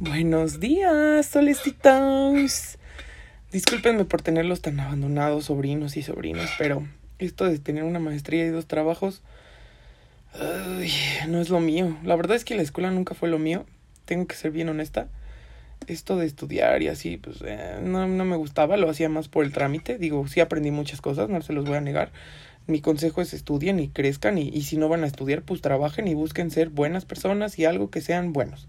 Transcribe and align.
Buenos 0.00 0.60
días, 0.60 1.26
solecitos. 1.26 2.78
Discúlpenme 3.50 4.04
por 4.04 4.22
tenerlos 4.22 4.60
tan 4.60 4.78
abandonados, 4.78 5.46
sobrinos 5.46 5.96
y 5.96 6.04
sobrinas, 6.04 6.48
pero 6.56 6.86
esto 7.18 7.46
de 7.46 7.58
tener 7.58 7.82
una 7.82 7.98
maestría 7.98 8.46
y 8.46 8.50
dos 8.50 8.66
trabajos 8.66 9.22
no 11.26 11.40
es 11.40 11.48
lo 11.48 11.58
mío. 11.58 11.96
La 12.04 12.14
verdad 12.14 12.36
es 12.36 12.44
que 12.44 12.54
la 12.54 12.62
escuela 12.62 12.92
nunca 12.92 13.16
fue 13.16 13.28
lo 13.28 13.40
mío. 13.40 13.66
Tengo 14.04 14.28
que 14.28 14.36
ser 14.36 14.52
bien 14.52 14.68
honesta. 14.68 15.08
Esto 15.88 16.16
de 16.16 16.26
estudiar 16.26 16.80
y 16.80 16.86
así, 16.86 17.16
pues 17.16 17.38
eh, 17.44 17.80
no, 17.82 18.06
no 18.06 18.24
me 18.24 18.36
gustaba, 18.36 18.76
lo 18.76 18.88
hacía 18.88 19.08
más 19.08 19.26
por 19.26 19.44
el 19.44 19.52
trámite. 19.52 19.98
Digo, 19.98 20.28
sí 20.28 20.38
aprendí 20.38 20.70
muchas 20.70 21.00
cosas, 21.00 21.28
no 21.28 21.42
se 21.42 21.52
los 21.52 21.64
voy 21.64 21.76
a 21.76 21.80
negar. 21.80 22.12
Mi 22.68 22.80
consejo 22.80 23.20
es 23.20 23.34
estudien 23.34 23.80
y 23.80 23.88
crezcan 23.88 24.38
y, 24.38 24.48
y 24.48 24.62
si 24.62 24.76
no 24.76 24.88
van 24.88 25.02
a 25.02 25.08
estudiar, 25.08 25.42
pues 25.42 25.60
trabajen 25.60 26.06
y 26.06 26.14
busquen 26.14 26.52
ser 26.52 26.68
buenas 26.68 27.04
personas 27.04 27.58
y 27.58 27.64
algo 27.64 27.90
que 27.90 28.00
sean 28.00 28.32
buenos. 28.32 28.68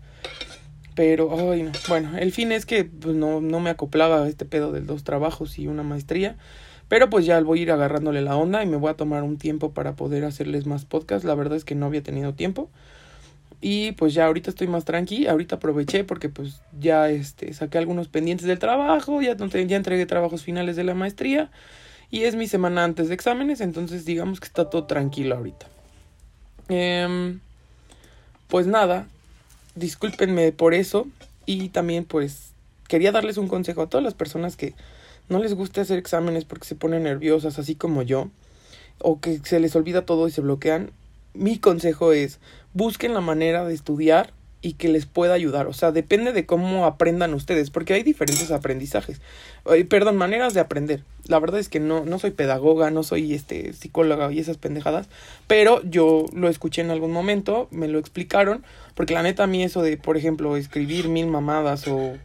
Pero, 1.00 1.30
ay, 1.54 1.64
no. 1.64 1.72
Bueno, 1.88 2.18
el 2.18 2.34
fin 2.34 2.52
es 2.52 2.66
que 2.66 2.84
pues, 2.84 3.16
no, 3.16 3.40
no 3.40 3.62
me 3.62 3.70
acoplaba 3.70 4.22
a 4.22 4.28
este 4.28 4.44
pedo 4.44 4.74
de 4.74 4.82
dos 4.82 5.06
trabajos 5.06 5.58
y 5.58 5.66
una 5.66 5.82
maestría. 5.82 6.36
Pero 6.90 7.10
pues 7.10 7.26
ya 7.26 7.40
voy 7.40 7.60
a 7.60 7.62
ir 7.62 7.72
agarrándole 7.72 8.22
la 8.22 8.36
onda 8.36 8.62
y 8.66 8.68
me 8.68 8.76
voy 8.76 8.92
a 8.92 8.96
tomar 8.96 9.24
un 9.24 9.38
tiempo 9.38 9.72
para 9.72 9.96
poder 9.96 10.26
hacerles 10.26 10.66
más 10.66 10.84
podcasts. 10.84 11.24
La 11.24 11.36
verdad 11.36 11.56
es 11.56 11.64
que 11.64 11.74
no 11.74 11.86
había 11.86 12.04
tenido 12.04 12.34
tiempo. 12.34 12.70
Y 13.62 13.94
pues 13.94 14.14
ya 14.14 14.26
ahorita 14.26 14.50
estoy 14.50 14.68
más 14.68 14.84
tranqui, 14.84 15.26
ahorita 15.28 15.56
aproveché 15.56 16.04
porque 16.04 16.28
pues 16.28 16.60
ya 16.78 17.10
este 17.10 17.54
saqué 17.54 17.78
algunos 17.78 18.10
pendientes 18.10 18.46
del 18.46 18.60
trabajo, 18.60 19.22
ya, 19.22 19.38
ya 19.38 19.78
entregué 19.78 20.06
trabajos 20.06 20.44
finales 20.44 20.76
de 20.76 20.84
la 20.84 20.96
maestría 20.96 21.50
y 22.12 22.24
es 22.24 22.36
mi 22.36 22.48
semana 22.48 22.84
antes 22.84 23.08
de 23.08 23.14
exámenes, 23.14 23.62
entonces 23.62 24.04
digamos 24.04 24.42
que 24.42 24.48
está 24.48 24.70
todo 24.70 24.84
tranquilo 24.84 25.38
ahorita. 25.38 25.66
Eh, 26.68 27.38
pues 28.50 28.68
nada, 28.68 29.08
discúlpenme 29.80 30.52
por 30.52 30.74
eso 30.74 31.08
y 31.46 31.70
también 31.70 32.06
pues 32.06 32.52
quería 32.88 33.12
darles 33.12 33.38
un 33.38 33.48
consejo 33.48 33.82
a 33.82 33.90
todas 33.90 34.04
las 34.04 34.14
personas 34.14 34.56
que 34.56 34.74
no 35.30 35.40
les 35.40 35.54
gusta 35.54 35.82
hacer 35.82 35.98
exámenes 35.98 36.46
porque 36.46 36.68
se 36.68 36.76
ponen 36.76 37.04
nerviosas 37.04 37.60
así 37.60 37.76
como 37.76 38.02
yo 38.02 38.30
o 39.00 39.20
que 39.20 39.40
se 39.44 39.60
les 39.60 39.76
olvida 39.76 40.06
todo 40.06 40.28
y 40.28 40.32
se 40.32 40.42
bloquean. 40.42 40.92
Mi 41.34 41.58
consejo 41.58 42.12
es 42.12 42.40
busquen 42.74 43.14
la 43.14 43.22
manera 43.22 43.66
de 43.66 43.74
estudiar 43.74 44.34
y 44.62 44.74
que 44.74 44.90
les 44.90 45.06
pueda 45.06 45.34
ayudar. 45.34 45.68
O 45.68 45.74
sea, 45.74 45.92
depende 45.92 46.34
de 46.34 46.46
cómo 46.46 46.86
aprendan 46.86 47.34
ustedes, 47.34 47.70
porque 47.70 47.94
hay 47.94 48.04
diferentes 48.04 48.52
aprendizajes. 48.52 49.22
perdón, 49.88 50.18
maneras 50.18 50.54
de 50.54 50.60
aprender. 50.60 51.04
La 51.28 51.40
verdad 51.40 51.60
es 51.60 51.70
que 51.70 51.80
no, 51.80 52.06
no 52.06 52.20
soy 52.20 52.32
pedagoga, 52.32 52.90
no 52.92 53.04
soy 53.04 53.34
este 53.34 53.74
psicóloga 53.74 54.32
y 54.32 54.40
esas 54.40 54.58
pendejadas, 54.58 55.08
pero 55.48 55.82
yo 55.84 56.26
lo 56.34 56.50
escuché 56.50 56.82
en 56.82 56.92
algún 56.92 57.12
momento, 57.12 57.68
me 57.72 57.88
lo 57.88 58.00
explicaron, 58.00 58.64
porque 58.96 59.14
la 59.14 59.24
neta 59.24 59.44
a 59.44 59.48
mí 59.48 59.64
eso 59.64 59.82
de, 59.82 59.98
por 59.98 60.18
ejemplo, 60.18 60.58
escribir 60.58 61.08
mil 61.08 61.28
mamadas 61.28 61.88
o 61.88 62.18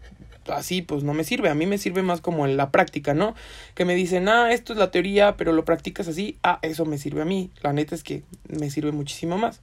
así, 0.48 0.82
pues 0.82 1.04
no 1.04 1.14
me 1.14 1.24
sirve. 1.24 1.48
A 1.48 1.54
mí 1.54 1.66
me 1.66 1.78
sirve 1.78 2.02
más 2.02 2.20
como 2.20 2.46
en 2.46 2.56
la 2.56 2.70
práctica, 2.70 3.14
¿no? 3.14 3.34
Que 3.74 3.84
me 3.84 3.94
dicen, 3.94 4.28
ah, 4.28 4.52
esto 4.52 4.72
es 4.72 4.78
la 4.78 4.90
teoría, 4.90 5.36
pero 5.36 5.52
lo 5.52 5.64
practicas 5.64 6.08
así, 6.08 6.38
ah, 6.42 6.58
eso 6.62 6.84
me 6.84 6.98
sirve 6.98 7.22
a 7.22 7.24
mí. 7.24 7.50
La 7.62 7.72
neta 7.72 7.94
es 7.94 8.02
que 8.02 8.22
me 8.48 8.70
sirve 8.70 8.92
muchísimo 8.92 9.38
más 9.38 9.60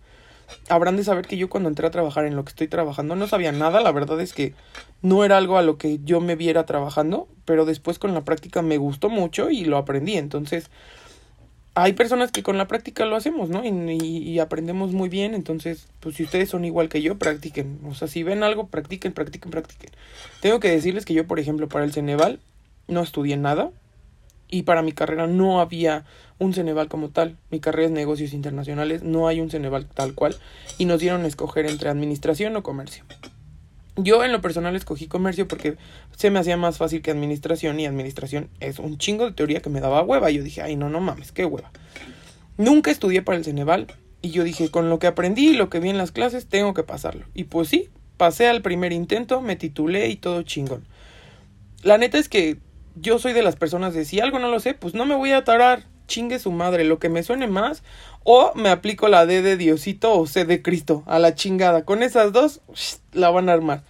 habrán 0.69 0.97
de 0.97 1.03
saber 1.03 1.27
que 1.27 1.37
yo 1.37 1.49
cuando 1.49 1.69
entré 1.69 1.87
a 1.87 1.91
trabajar 1.91 2.25
en 2.25 2.35
lo 2.35 2.43
que 2.43 2.49
estoy 2.49 2.67
trabajando 2.67 3.15
no 3.15 3.27
sabía 3.27 3.51
nada, 3.51 3.81
la 3.81 3.91
verdad 3.91 4.19
es 4.21 4.33
que 4.33 4.53
no 5.01 5.23
era 5.23 5.37
algo 5.37 5.57
a 5.57 5.61
lo 5.61 5.77
que 5.77 5.99
yo 6.03 6.21
me 6.21 6.35
viera 6.35 6.65
trabajando, 6.65 7.27
pero 7.45 7.65
después 7.65 7.99
con 7.99 8.13
la 8.13 8.23
práctica 8.23 8.61
me 8.61 8.77
gustó 8.77 9.09
mucho 9.09 9.49
y 9.49 9.65
lo 9.65 9.77
aprendí, 9.77 10.17
entonces 10.17 10.69
hay 11.73 11.93
personas 11.93 12.31
que 12.31 12.43
con 12.43 12.57
la 12.57 12.67
práctica 12.67 13.05
lo 13.05 13.15
hacemos, 13.15 13.49
¿no? 13.49 13.63
Y, 13.63 13.69
y, 13.69 14.39
aprendemos 14.39 14.91
muy 14.91 15.07
bien, 15.07 15.33
entonces, 15.33 15.87
pues 16.01 16.17
si 16.17 16.23
ustedes 16.23 16.49
son 16.49 16.65
igual 16.65 16.89
que 16.89 17.01
yo, 17.01 17.17
practiquen, 17.17 17.79
o 17.87 17.93
sea, 17.93 18.09
si 18.09 18.23
ven 18.23 18.43
algo, 18.43 18.67
practiquen, 18.67 19.13
practiquen, 19.13 19.51
practiquen. 19.51 19.91
Tengo 20.41 20.59
que 20.59 20.69
decirles 20.69 21.05
que 21.05 21.13
yo, 21.13 21.25
por 21.27 21.39
ejemplo, 21.39 21.69
para 21.69 21.85
el 21.85 21.93
Ceneval 21.93 22.39
no 22.87 23.01
estudié 23.01 23.37
nada, 23.37 23.71
y 24.51 24.63
para 24.63 24.83
mi 24.83 24.91
carrera 24.91 25.25
no 25.25 25.61
había 25.61 26.05
un 26.37 26.53
Ceneval 26.53 26.87
como 26.87 27.09
tal. 27.09 27.37
Mi 27.49 27.59
carrera 27.59 27.87
es 27.87 27.91
negocios 27.91 28.33
internacionales, 28.33 29.01
no 29.01 29.27
hay 29.27 29.39
un 29.39 29.49
Ceneval 29.49 29.87
tal 29.87 30.13
cual 30.13 30.35
y 30.77 30.85
nos 30.85 30.99
dieron 30.99 31.23
a 31.23 31.27
escoger 31.27 31.65
entre 31.65 31.89
administración 31.89 32.55
o 32.55 32.61
comercio. 32.61 33.03
Yo 33.95 34.23
en 34.23 34.31
lo 34.31 34.41
personal 34.41 34.75
escogí 34.75 35.07
comercio 35.07 35.47
porque 35.47 35.77
se 36.15 36.29
me 36.29 36.39
hacía 36.39 36.57
más 36.57 36.77
fácil 36.77 37.01
que 37.01 37.11
administración 37.11 37.79
y 37.79 37.85
administración 37.85 38.49
es 38.59 38.79
un 38.79 38.97
chingo 38.97 39.25
de 39.25 39.31
teoría 39.31 39.61
que 39.61 39.69
me 39.69 39.81
daba 39.81 40.03
hueva. 40.03 40.29
Yo 40.29 40.43
dije, 40.43 40.61
ay 40.61 40.75
no, 40.75 40.89
no 40.89 40.99
mames, 40.99 41.31
qué 41.31 41.45
hueva. 41.45 41.71
Nunca 42.57 42.91
estudié 42.91 43.21
para 43.21 43.37
el 43.37 43.45
Ceneval 43.45 43.87
y 44.21 44.31
yo 44.31 44.43
dije, 44.43 44.69
con 44.69 44.89
lo 44.89 44.99
que 44.99 45.07
aprendí 45.07 45.49
y 45.49 45.53
lo 45.53 45.69
que 45.69 45.79
vi 45.79 45.89
en 45.89 45.97
las 45.97 46.11
clases, 46.11 46.45
tengo 46.45 46.73
que 46.73 46.83
pasarlo. 46.83 47.25
Y 47.33 47.45
pues 47.45 47.69
sí, 47.69 47.89
pasé 48.17 48.47
al 48.47 48.61
primer 48.61 48.91
intento, 48.91 49.41
me 49.41 49.55
titulé 49.55 50.09
y 50.09 50.15
todo 50.15 50.43
chingón. 50.43 50.85
La 51.83 51.97
neta 51.97 52.19
es 52.19 52.29
que 52.29 52.57
yo 52.95 53.19
soy 53.19 53.33
de 53.33 53.43
las 53.43 53.55
personas 53.55 53.93
de 53.93 54.05
si 54.05 54.19
algo 54.19 54.39
no 54.39 54.49
lo 54.49 54.59
sé, 54.59 54.73
pues 54.73 54.93
no 54.93 55.05
me 55.05 55.15
voy 55.15 55.31
a 55.31 55.37
atarar, 55.37 55.85
chingue 56.07 56.39
su 56.39 56.51
madre, 56.51 56.83
lo 56.83 56.99
que 56.99 57.09
me 57.09 57.23
suene 57.23 57.47
más, 57.47 57.83
o 58.23 58.51
me 58.55 58.69
aplico 58.69 59.07
la 59.07 59.25
D 59.25 59.41
de 59.41 59.57
Diosito 59.57 60.13
o 60.13 60.27
C 60.27 60.45
de 60.45 60.61
Cristo, 60.61 61.03
a 61.07 61.19
la 61.19 61.35
chingada. 61.35 61.85
Con 61.85 62.03
esas 62.03 62.33
dos, 62.33 62.61
la 63.13 63.29
van 63.29 63.49
a 63.49 63.53
armar. 63.53 63.83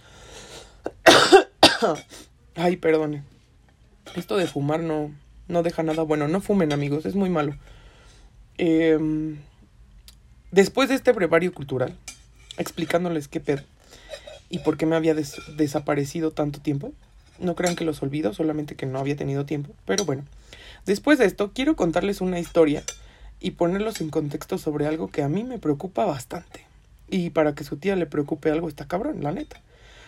Ay, 2.54 2.76
perdone. 2.76 3.24
Esto 4.14 4.36
de 4.36 4.46
fumar 4.46 4.80
no, 4.80 5.10
no 5.48 5.62
deja 5.62 5.82
nada 5.82 6.02
bueno. 6.02 6.28
No 6.28 6.40
fumen, 6.40 6.72
amigos, 6.72 7.06
es 7.06 7.14
muy 7.14 7.30
malo. 7.30 7.56
Em, 8.58 9.38
después 10.50 10.88
de 10.88 10.94
este 10.94 11.12
brevario 11.12 11.52
cultural, 11.52 11.96
explicándoles 12.58 13.28
qué 13.28 13.40
pedo 13.40 13.62
y 14.50 14.58
por 14.58 14.76
qué 14.76 14.86
me 14.86 14.96
había 14.96 15.14
desaparecido 15.14 16.30
tanto 16.30 16.60
tiempo, 16.60 16.92
no 17.38 17.54
crean 17.54 17.76
que 17.76 17.84
los 17.84 18.02
olvido, 18.02 18.34
solamente 18.34 18.76
que 18.76 18.86
no 18.86 18.98
había 18.98 19.16
tenido 19.16 19.44
tiempo. 19.46 19.72
Pero 19.84 20.04
bueno, 20.04 20.24
después 20.86 21.18
de 21.18 21.26
esto 21.26 21.52
quiero 21.54 21.76
contarles 21.76 22.20
una 22.20 22.38
historia 22.38 22.82
y 23.40 23.52
ponerlos 23.52 24.00
en 24.00 24.10
contexto 24.10 24.58
sobre 24.58 24.86
algo 24.86 25.08
que 25.08 25.22
a 25.22 25.28
mí 25.28 25.44
me 25.44 25.58
preocupa 25.58 26.04
bastante. 26.04 26.66
Y 27.08 27.30
para 27.30 27.54
que 27.54 27.64
su 27.64 27.76
tía 27.76 27.96
le 27.96 28.06
preocupe 28.06 28.50
algo 28.50 28.68
está 28.68 28.86
cabrón, 28.86 29.22
la 29.22 29.32
neta. 29.32 29.60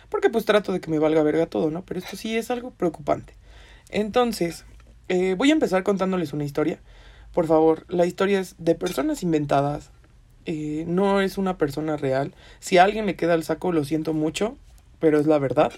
Porque 0.09 0.31
pues 0.31 0.45
trato 0.45 0.73
de 0.73 0.81
que 0.81 0.91
me 0.91 0.99
valga 0.99 1.23
verga 1.23 1.47
todo, 1.47 1.71
¿no? 1.71 1.83
Pero 1.83 1.99
esto 1.99 2.17
sí 2.17 2.37
es 2.37 2.51
algo 2.51 2.71
preocupante. 2.71 3.35
Entonces, 3.91 4.65
eh, 5.09 5.35
voy 5.37 5.51
a 5.51 5.55
empezar 5.55 5.83
contándoles 5.83 6.33
una 6.33 6.45
historia. 6.45 6.79
Por 7.33 7.47
favor, 7.47 7.85
la 7.89 8.07
historia 8.07 8.41
es 8.41 8.55
de 8.59 8.75
personas 8.75 9.23
inventadas. 9.23 9.91
Eh, 10.47 10.85
no 10.87 11.21
es 11.21 11.37
una 11.37 11.59
persona 11.59 11.97
real. 11.97 12.33
Si 12.61 12.79
a 12.79 12.85
alguien 12.85 13.07
le 13.07 13.17
queda 13.17 13.35
el 13.35 13.45
saco, 13.45 13.73
lo 13.73 13.85
siento 13.85 14.13
mucho, 14.13 14.57
pero 15.01 15.19
es 15.19 15.27
la 15.27 15.39
verdad 15.39 15.73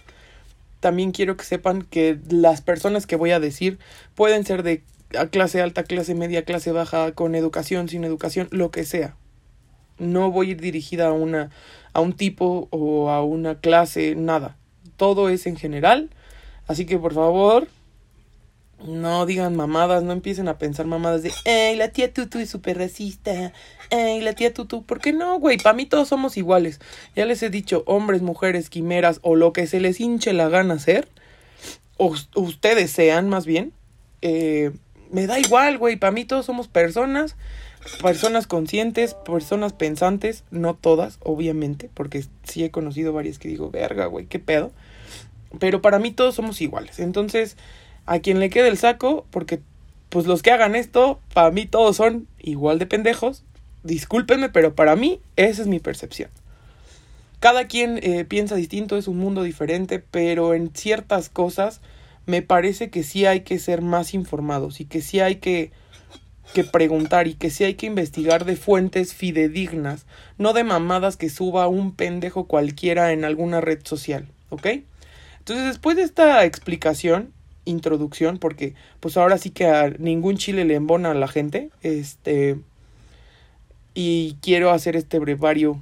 también 0.87 1.11
quiero 1.11 1.37
que 1.37 1.43
sepan 1.45 1.83
que 1.83 2.17
las 2.31 2.61
personas 2.61 3.09
que 3.09 3.17
voy 3.17 3.33
a 3.33 3.41
decir 3.41 3.81
pueden 4.15 4.45
ser 4.45 4.63
de 4.63 4.85
clase 5.33 5.61
alta, 5.61 5.83
clase 5.83 6.15
media, 6.15 6.45
clase 6.45 6.71
baja, 6.71 7.11
con 7.11 7.35
educación, 7.35 7.89
sin 7.89 8.05
educación, 8.05 8.47
lo 8.53 8.71
que 8.71 8.85
sea. 8.85 9.17
No 9.99 10.31
voy 10.31 10.47
a 10.47 10.51
ir 10.53 10.61
dirigida 10.61 11.09
a 11.09 11.13
una 11.13 11.51
a 11.93 12.01
un 12.01 12.13
tipo 12.13 12.69
o 12.71 13.11
a 13.11 13.25
una 13.25 13.59
clase, 13.59 14.15
nada. 14.15 14.59
Todo 14.97 15.29
es 15.29 15.49
en 15.49 15.57
general. 15.57 16.11
Así 16.69 16.87
que 16.87 16.99
por 16.99 17.15
favor, 17.15 17.67
no 18.85 19.27
digan 19.27 19.57
mamadas, 19.57 20.03
no 20.03 20.13
empiecen 20.13 20.49
a 20.49 20.59
pensar 20.59 20.87
mamadas 20.87 21.23
de, 21.23 21.33
¡Ey, 21.45 21.77
la 21.77 21.89
tía 21.89 22.13
Tutu 22.13 22.39
es 22.39 22.51
súper 22.51 22.79
racista! 22.79 23.53
¡Ey, 23.91 24.21
la 24.21 24.35
tía 24.35 24.53
Tutu! 24.53 24.85
¿Por 24.85 25.01
qué 25.01 25.13
no, 25.13 25.39
güey? 25.39 25.57
Para 25.59 25.75
mí 25.75 25.87
todos 25.87 26.09
somos 26.09 26.37
iguales. 26.37 26.81
Ya 27.15 27.25
les 27.25 27.43
he 27.43 27.51
dicho, 27.51 27.83
hombres, 27.87 28.23
mujeres, 28.23 28.69
quimeras 28.69 29.21
o 29.23 29.35
lo 29.35 29.53
que 29.53 29.67
se 29.67 29.81
les 29.81 30.01
hinche 30.01 30.33
la 30.33 30.49
gana 30.49 30.75
hacer, 30.75 31.09
o 31.97 32.15
ustedes 32.35 32.91
sean 32.91 33.29
más 33.29 33.47
bien, 33.47 33.73
eh, 34.21 34.73
me 35.11 35.27
da 35.27 35.39
igual, 35.39 35.79
güey. 35.79 35.97
Para 35.97 36.13
mí 36.13 36.25
todos 36.25 36.45
somos 36.45 36.69
personas, 36.69 37.37
personas 38.03 38.47
conscientes, 38.47 39.15
personas 39.15 39.73
pensantes, 39.73 40.45
no 40.51 40.75
todas, 40.75 41.19
obviamente, 41.23 41.91
porque 41.95 42.25
sí 42.43 42.65
he 42.65 42.71
conocido 42.71 43.13
varias 43.13 43.39
que 43.39 43.49
digo, 43.49 43.71
verga, 43.71 44.07
güey, 44.07 44.27
qué 44.27 44.39
pedo. 44.39 44.73
Pero 45.59 45.81
para 45.81 45.99
mí 45.99 46.11
todos 46.11 46.35
somos 46.35 46.61
iguales. 46.61 46.99
Entonces, 46.99 47.57
a 48.07 48.21
quien 48.21 48.41
le 48.41 48.51
quede 48.51 48.69
el 48.69 48.79
saco, 48.79 49.27
porque 49.31 49.61
pues 50.09 50.27
los 50.27 50.43
que 50.43 50.53
hagan 50.53 50.75
esto, 50.77 51.21
para 51.35 51.51
mí 51.51 51.67
todos 51.67 51.97
son 51.97 52.27
igual 52.41 52.79
de 52.79 52.87
pendejos. 52.87 53.45
Discúlpenme, 53.83 54.49
pero 54.49 54.75
para 54.75 54.97
mí 54.97 55.21
esa 55.37 55.63
es 55.63 55.69
mi 55.69 55.81
percepción. 55.81 56.31
Cada 57.41 57.67
quien 57.67 57.99
eh, 58.03 58.25
piensa 58.25 58.55
distinto, 58.55 58.97
es 58.97 59.09
un 59.09 59.19
mundo 59.19 59.43
diferente, 59.43 59.99
pero 59.99 60.55
en 60.55 60.75
ciertas 60.75 61.29
cosas 61.29 61.81
me 62.25 62.43
parece 62.43 62.91
que 62.91 63.03
sí 63.03 63.27
hay 63.27 63.41
que 63.41 63.59
ser 63.59 63.83
más 63.83 64.15
informados 64.15 64.81
y 64.81 64.85
que 64.85 65.03
sí 65.03 65.21
hay 65.21 65.37
que, 65.37 65.71
que 66.55 66.65
preguntar 66.65 67.29
y 67.29 67.35
que 67.35 67.51
sí 67.51 67.65
hay 67.65 67.75
que 67.75 67.87
investigar 67.87 68.45
de 68.45 68.57
fuentes 68.57 69.15
fidedignas, 69.15 70.07
no 70.39 70.53
de 70.53 70.65
mamadas 70.65 71.17
que 71.17 71.29
suba 71.29 71.69
un 71.69 71.95
pendejo 71.95 72.47
cualquiera 72.47 73.13
en 73.13 73.25
alguna 73.25 73.61
red 73.61 73.81
social, 73.85 74.27
¿ok? 74.49 74.67
Entonces 75.39 75.67
después 75.67 75.97
de 75.97 76.03
esta 76.03 76.45
explicación, 76.45 77.33
introducción 77.67 78.39
porque 78.39 78.75
pues 79.01 79.19
ahora 79.19 79.37
sí 79.37 79.51
que 79.51 79.67
a 79.67 79.91
ningún 79.91 80.39
chile 80.39 80.65
le 80.65 80.75
embona 80.75 81.11
a 81.11 81.15
la 81.15 81.29
gente. 81.29 81.71
Este 81.83 82.57
y 83.95 84.37
quiero 84.41 84.71
hacer 84.71 84.97
este 84.97 85.19
brevario 85.19 85.81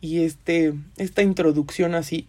y 0.00 0.22
este 0.24 0.74
esta 0.96 1.22
introducción 1.22 1.94
así 1.94 2.28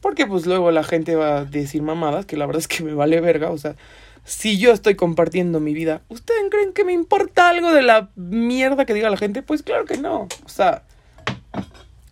Porque 0.00 0.26
pues 0.26 0.46
luego 0.46 0.70
la 0.70 0.84
gente 0.84 1.14
va 1.14 1.38
a 1.38 1.44
decir 1.44 1.82
mamadas, 1.82 2.26
que 2.26 2.36
la 2.36 2.46
verdad 2.46 2.60
es 2.60 2.68
que 2.68 2.82
me 2.82 2.94
vale 2.94 3.20
verga, 3.20 3.50
o 3.50 3.58
sea, 3.58 3.76
si 4.24 4.58
yo 4.58 4.72
estoy 4.72 4.94
compartiendo 4.94 5.60
mi 5.60 5.74
vida, 5.74 6.02
¿ustedes 6.08 6.42
creen 6.50 6.72
que 6.72 6.84
me 6.84 6.92
importa 6.92 7.48
algo 7.48 7.72
de 7.72 7.82
la 7.82 8.10
mierda 8.16 8.84
que 8.84 8.94
diga 8.94 9.10
la 9.10 9.16
gente? 9.16 9.42
Pues 9.42 9.62
claro 9.62 9.84
que 9.84 9.98
no, 9.98 10.28
o 10.44 10.48
sea, 10.48 10.84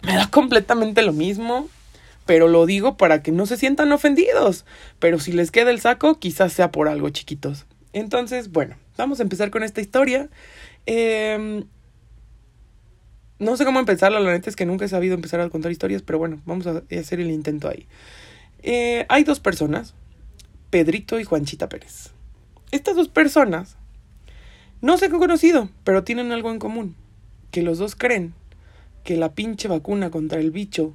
me 0.03 0.15
da 0.15 0.29
completamente 0.31 1.03
lo 1.03 1.13
mismo, 1.13 1.69
pero 2.29 2.47
lo 2.47 2.67
digo 2.67 2.99
para 2.99 3.23
que 3.23 3.33
no 3.33 3.47
se 3.47 3.57
sientan 3.57 3.91
ofendidos, 3.91 4.67
pero 4.99 5.19
si 5.19 5.33
les 5.33 5.51
queda 5.51 5.71
el 5.71 5.81
saco, 5.81 6.19
quizás 6.19 6.53
sea 6.53 6.71
por 6.71 6.87
algo 6.87 7.09
chiquitos. 7.09 7.65
Entonces, 7.95 8.53
bueno, 8.53 8.77
vamos 8.99 9.19
a 9.19 9.23
empezar 9.23 9.49
con 9.51 9.63
esta 9.63 9.81
historia. 9.81 10.29
Eh, 10.85 11.65
no 13.39 13.57
sé 13.57 13.65
cómo 13.65 13.81
empezarla, 13.81 14.21
la 14.21 14.33
neta 14.33 14.51
es 14.51 14.57
que 14.57 14.67
nunca 14.67 14.85
he 14.85 14.89
sabido 14.89 15.15
empezar 15.15 15.41
a 15.41 15.49
contar 15.49 15.73
historias, 15.73 16.03
pero 16.03 16.19
bueno, 16.19 16.43
vamos 16.45 16.67
a 16.67 16.83
hacer 17.01 17.19
el 17.19 17.31
intento 17.31 17.67
ahí. 17.67 17.87
Eh, 18.63 19.07
hay 19.09 19.25
dos 19.25 19.41
personas, 19.41 19.95
Pedrito 20.69 21.19
y 21.19 21.25
Juanchita 21.25 21.71
Pérez. 21.71 22.11
Estas 22.73 22.95
dos 22.95 23.09
personas 23.09 23.79
no 24.83 24.99
se 24.99 25.07
han 25.07 25.19
conocido, 25.19 25.71
pero 25.83 26.05
tienen 26.05 26.31
algo 26.33 26.51
en 26.51 26.59
común, 26.59 26.95
que 27.53 27.63
los 27.63 27.79
dos 27.79 27.97
creen 27.97 28.35
que 29.03 29.17
la 29.17 29.33
pinche 29.33 29.67
vacuna 29.67 30.11
contra 30.11 30.41
el 30.41 30.51
bicho 30.51 30.95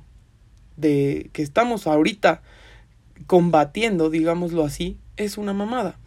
de 0.78 1.30
que 1.34 1.42
estamos 1.42 1.88
ahorita 1.88 2.42
combatiendo, 3.28 4.10
digámoslo 4.10 4.64
así, 4.64 4.98
es 5.18 5.38
una 5.38 5.54
mamada. 5.54 5.98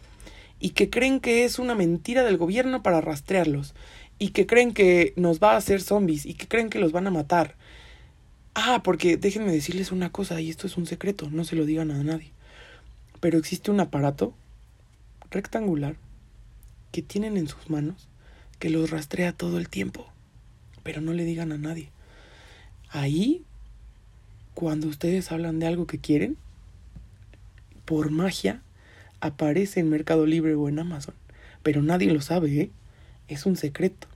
Y 0.59 0.71
que 0.71 0.91
creen 0.91 1.21
que 1.21 1.45
es 1.45 1.59
una 1.59 1.75
mentira 1.75 2.25
del 2.25 2.39
gobierno 2.39 2.83
para 2.83 3.01
rastrearlos 3.01 3.75
y 4.19 4.31
que 4.31 4.47
creen 4.47 4.73
que 4.73 5.13
nos 5.17 5.41
va 5.41 5.53
a 5.53 5.57
hacer 5.57 5.83
zombies 5.83 6.27
y 6.27 6.35
que 6.35 6.49
creen 6.49 6.71
que 6.71 6.79
los 6.79 6.93
van 6.93 7.07
a 7.07 7.11
matar. 7.11 7.55
Ah, 8.55 8.81
porque 8.83 9.17
déjenme 9.17 9.53
decirles 9.53 9.93
una 9.93 10.11
cosa, 10.11 10.41
y 10.41 10.49
esto 10.49 10.67
es 10.67 10.79
un 10.79 10.87
secreto, 10.87 11.29
no 11.31 11.45
se 11.45 11.57
lo 11.57 11.67
digan 11.67 11.91
a 11.91 12.03
nadie. 12.03 12.33
Pero 13.21 13.39
existe 13.39 13.71
un 13.71 13.81
aparato 13.81 14.35
rectangular 15.31 15.97
que 16.91 17.03
tienen 17.03 17.37
en 17.37 17.49
sus 17.49 17.69
manos 17.69 18.09
que 18.59 18.71
los 18.71 18.91
rastrea 18.91 19.33
todo 19.33 19.59
el 19.59 19.69
tiempo. 19.69 20.07
Pero 20.83 21.03
no 21.03 21.13
le 21.13 21.25
digan 21.25 21.53
a 21.53 21.59
nadie. 21.59 21.91
Ahí, 22.89 23.45
cuando 24.57 24.89
ustedes 24.89 25.31
hablan 25.33 25.59
de 25.59 25.67
algo 25.67 25.87
que 25.87 25.99
quieren, 25.99 26.39
por 27.85 28.11
magia, 28.11 28.63
aparece 29.21 29.81
en 29.81 29.91
Mercado 29.91 30.25
Libre 30.25 30.55
o 30.55 30.71
en 30.71 30.79
Amazon. 30.79 31.15
Pero 31.63 31.83
nadie 31.83 32.11
lo 32.11 32.23
sabe, 32.23 32.59
¿eh? 32.59 32.71
es 33.29 33.45
un 33.45 33.57
secreto. 33.57 34.09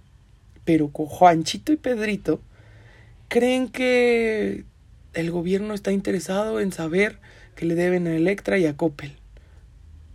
Pero 0.65 0.89
Juanchito 0.89 1.75
y 1.75 1.77
Pedrito 1.77 2.41
creen 3.29 3.69
que 3.69 4.65
el 5.13 5.31
gobierno 5.31 5.75
está 5.75 5.93
interesado 5.93 6.59
en 6.59 6.73
saber 6.73 7.19
que 7.55 7.67
le 7.67 7.75
deben 7.75 8.07
a 8.07 8.17
Electra 8.17 8.57
y 8.57 8.65
a 8.65 8.79
Coppel 8.79 9.13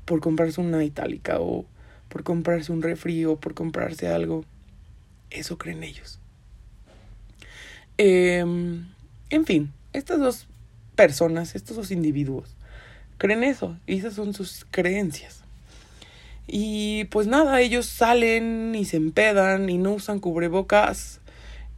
por 0.05 0.21
comprarse 0.21 0.59
una 0.59 0.83
itálica 0.83 1.39
o 1.39 1.67
por 2.09 2.23
comprarse 2.23 2.71
un 2.71 2.81
refri 2.81 3.25
o 3.25 3.35
por 3.35 3.53
comprarse 3.53 4.07
algo. 4.07 4.43
Eso 5.29 5.59
creen 5.59 5.83
ellos. 5.83 6.19
Em, 7.99 8.87
en 9.29 9.45
fin, 9.45 9.71
estas 9.95 10.19
dos 10.19 10.47
personas, 10.95 11.55
estos 11.55 11.77
dos 11.77 11.91
individuos, 11.91 12.55
creen 13.17 13.43
eso 13.43 13.77
y 13.87 13.97
esas 13.97 14.13
son 14.13 14.33
sus 14.33 14.65
creencias. 14.69 15.43
Y 16.47 17.05
pues 17.05 17.27
nada, 17.27 17.59
ellos 17.61 17.85
salen 17.85 18.75
y 18.75 18.85
se 18.85 18.97
empedan 18.97 19.69
y 19.69 19.77
no 19.77 19.93
usan 19.93 20.19
cubrebocas 20.19 21.19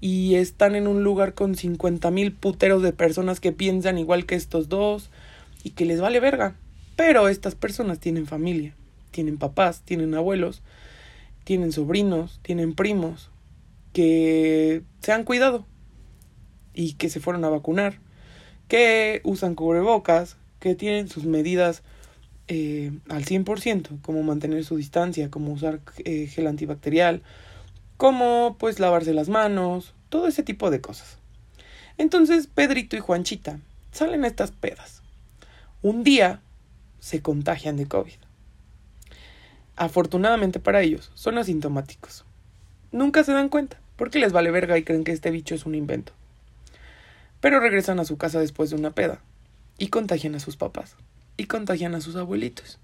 y 0.01 0.35
están 0.35 0.75
en 0.75 0.87
un 0.87 1.03
lugar 1.03 1.33
con 1.33 1.55
cincuenta 1.55 2.11
mil 2.11 2.33
puteros 2.33 2.83
de 2.83 2.93
personas 2.93 3.39
que 3.39 3.51
piensan 3.51 3.97
igual 3.97 4.25
que 4.25 4.35
estos 4.35 4.69
dos 4.69 5.09
y 5.63 5.71
que 5.71 5.85
les 5.85 6.01
vale 6.01 6.19
verga. 6.19 6.55
Pero 6.95 7.29
estas 7.29 7.55
personas 7.55 7.99
tienen 7.99 8.27
familia, 8.27 8.73
tienen 9.11 9.37
papás, 9.37 9.81
tienen 9.85 10.13
abuelos, 10.15 10.61
tienen 11.43 11.71
sobrinos, 11.71 12.39
tienen 12.41 12.75
primos 12.75 13.29
que 13.93 14.83
se 15.01 15.11
han 15.11 15.23
cuidado 15.23 15.65
y 16.73 16.93
que 16.93 17.09
se 17.09 17.19
fueron 17.19 17.45
a 17.45 17.49
vacunar, 17.49 17.99
que 18.67 19.21
usan 19.23 19.55
cubrebocas, 19.55 20.37
que 20.59 20.75
tienen 20.75 21.07
sus 21.07 21.25
medidas 21.25 21.83
eh, 22.47 22.91
al 23.09 23.25
100%, 23.25 24.01
como 24.01 24.23
mantener 24.23 24.63
su 24.63 24.77
distancia, 24.77 25.29
como 25.29 25.51
usar 25.51 25.81
eh, 26.05 26.27
gel 26.27 26.47
antibacterial, 26.47 27.21
como 27.97 28.55
pues 28.59 28.79
lavarse 28.79 29.13
las 29.13 29.29
manos, 29.29 29.93
todo 30.09 30.27
ese 30.27 30.43
tipo 30.43 30.69
de 30.71 30.81
cosas. 30.81 31.17
Entonces 31.97 32.47
Pedrito 32.47 32.95
y 32.95 32.99
Juanchita 32.99 33.59
salen 33.91 34.23
a 34.23 34.27
estas 34.27 34.51
pedas. 34.51 35.01
Un 35.81 36.03
día 36.03 36.41
se 36.99 37.21
contagian 37.21 37.77
de 37.77 37.87
COVID. 37.87 38.13
Afortunadamente 39.75 40.59
para 40.59 40.81
ellos, 40.81 41.11
son 41.13 41.37
asintomáticos. 41.37 42.25
Nunca 42.91 43.23
se 43.23 43.33
dan 43.33 43.49
cuenta, 43.49 43.79
porque 43.95 44.19
les 44.19 44.31
vale 44.31 44.51
verga 44.51 44.77
y 44.77 44.83
creen 44.83 45.03
que 45.03 45.11
este 45.11 45.31
bicho 45.31 45.53
es 45.53 45.65
un 45.65 45.75
invento. 45.75 46.13
Pero 47.39 47.59
regresan 47.59 47.99
a 47.99 48.05
su 48.05 48.17
casa 48.17 48.39
después 48.39 48.69
de 48.69 48.75
una 48.75 48.91
peda 48.91 49.21
y 49.77 49.87
contagian 49.87 50.35
a 50.35 50.39
sus 50.39 50.57
papás 50.57 50.95
y 51.37 51.45
contagian 51.45 51.95
a 51.95 52.01
sus 52.01 52.15
abuelitos. 52.15 52.79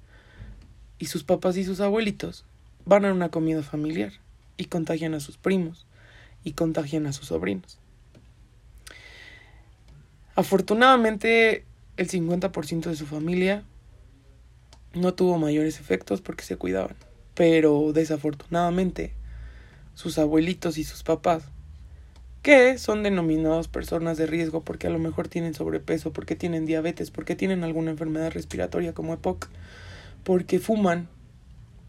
Y 1.00 1.08
sus 1.08 1.24
papás 1.24 1.58
y 1.58 1.64
sus 1.64 1.80
abuelitos 1.80 2.46
van 2.86 3.06
a 3.06 3.14
una 3.14 3.30
comida 3.30 3.64
familiar 3.64 4.14
y 4.58 4.66
contagian 4.66 5.14
a 5.14 5.20
sus 5.20 5.38
primos 5.38 5.86
y 6.44 6.54
contagian 6.54 7.08
a 7.08 7.14
sus 7.14 7.28
sobrinos. 7.28 7.80
Afortunadamente, 10.36 11.66
el 11.98 12.10
50% 12.10 12.90
de 12.90 12.96
su 12.96 13.06
familia 13.06 13.64
no 14.94 15.14
tuvo 15.14 15.38
mayores 15.38 15.80
efectos 15.80 16.22
porque 16.22 16.44
se 16.44 16.58
cuidaban. 16.58 16.96
Pero 17.36 17.92
desafortunadamente, 17.94 19.14
sus 19.96 20.18
abuelitos 20.18 20.78
y 20.78 20.84
sus 20.84 21.04
papás 21.04 21.44
que 22.44 22.78
son 22.78 23.04
denominados 23.04 23.70
personas 23.70 24.18
de 24.18 24.28
riesgo 24.28 24.62
porque 24.62 24.88
a 24.88 24.90
lo 24.90 25.00
mejor 25.00 25.30
tienen 25.30 25.54
sobrepeso, 25.54 26.12
porque 26.12 26.36
tienen 26.36 26.66
diabetes, 26.66 27.10
porque 27.10 27.38
tienen 27.38 27.64
alguna 27.64 27.92
enfermedad 27.92 28.32
respiratoria 28.32 28.94
como 28.94 29.14
EPOC, 29.14 29.48
porque 30.26 30.60
fuman, 30.60 31.08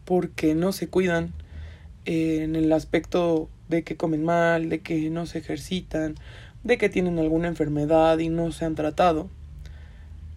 porque 0.05 0.55
no 0.55 0.71
se 0.71 0.87
cuidan 0.87 1.33
en 2.05 2.55
el 2.55 2.71
aspecto 2.71 3.49
de 3.67 3.83
que 3.83 3.97
comen 3.97 4.23
mal, 4.23 4.69
de 4.69 4.79
que 4.79 5.09
no 5.09 5.25
se 5.25 5.39
ejercitan, 5.39 6.15
de 6.63 6.77
que 6.77 6.87
tienen 6.87 7.19
alguna 7.19 7.49
enfermedad 7.49 8.17
y 8.19 8.29
no 8.29 8.53
se 8.53 8.63
han 8.63 8.75
tratado, 8.75 9.29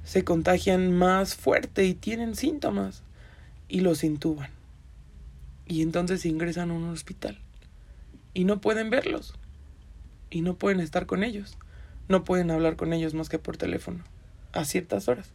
se 0.02 0.24
contagian 0.24 0.92
más 0.92 1.36
fuerte 1.36 1.84
y 1.84 1.94
tienen 1.94 2.34
síntomas 2.34 3.04
y 3.68 3.80
los 3.80 4.02
intuban. 4.02 4.50
Y 5.64 5.82
entonces 5.82 6.26
ingresan 6.26 6.72
a 6.72 6.74
un 6.74 6.88
hospital 6.88 7.38
y 8.34 8.42
no 8.42 8.60
pueden 8.60 8.90
verlos 8.90 9.37
y 10.30 10.42
no 10.42 10.54
pueden 10.54 10.80
estar 10.80 11.06
con 11.06 11.24
ellos. 11.24 11.56
No 12.08 12.24
pueden 12.24 12.50
hablar 12.50 12.76
con 12.76 12.92
ellos 12.92 13.14
más 13.14 13.28
que 13.28 13.38
por 13.38 13.56
teléfono, 13.56 14.02
a 14.52 14.64
ciertas 14.64 15.08
horas, 15.08 15.30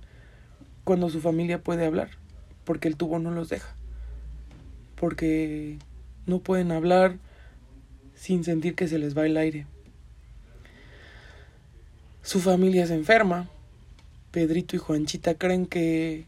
cuando 0.83 1.09
su 1.09 1.21
familia 1.21 1.62
puede 1.62 1.85
hablar, 1.85 2.09
porque 2.63 2.88
el 2.88 2.97
tubo 2.97 3.19
no 3.19 3.31
los 3.31 3.50
deja, 3.50 3.75
porque 4.95 5.77
no 6.25 6.39
pueden 6.39 6.71
hablar 6.71 7.17
sin 8.15 8.43
sentir 8.43 8.73
que 8.75 8.88
se 8.88 8.97
les 8.97 9.15
va 9.15 9.25
el 9.25 9.38
aire. 9.38 9.67
Su 12.23 12.39
familia 12.39 12.88
se 12.88 12.95
enferma. 12.95 13.50
Pedrito 14.31 14.75
y 14.75 14.79
Juanchita 14.79 15.35
creen 15.35 15.67
que 15.67 16.25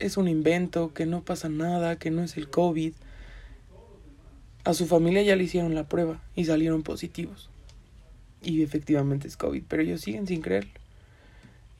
es 0.00 0.16
un 0.16 0.26
invento, 0.26 0.92
que 0.92 1.06
no 1.06 1.22
pasa 1.22 1.48
nada, 1.48 1.96
que 1.96 2.10
no 2.10 2.22
es 2.24 2.36
el 2.36 2.48
COVID, 2.48 2.94
a 4.64 4.74
su 4.74 4.86
familia 4.86 5.22
ya 5.22 5.36
le 5.36 5.44
hicieron 5.44 5.74
la 5.74 5.88
prueba 5.88 6.20
y 6.34 6.44
salieron 6.44 6.82
positivos. 6.82 7.50
Y 8.42 8.62
efectivamente 8.62 9.28
es 9.28 9.36
COVID, 9.36 9.64
pero 9.68 9.82
ellos 9.82 10.00
siguen 10.00 10.26
sin 10.26 10.42
creerlo. 10.42 10.72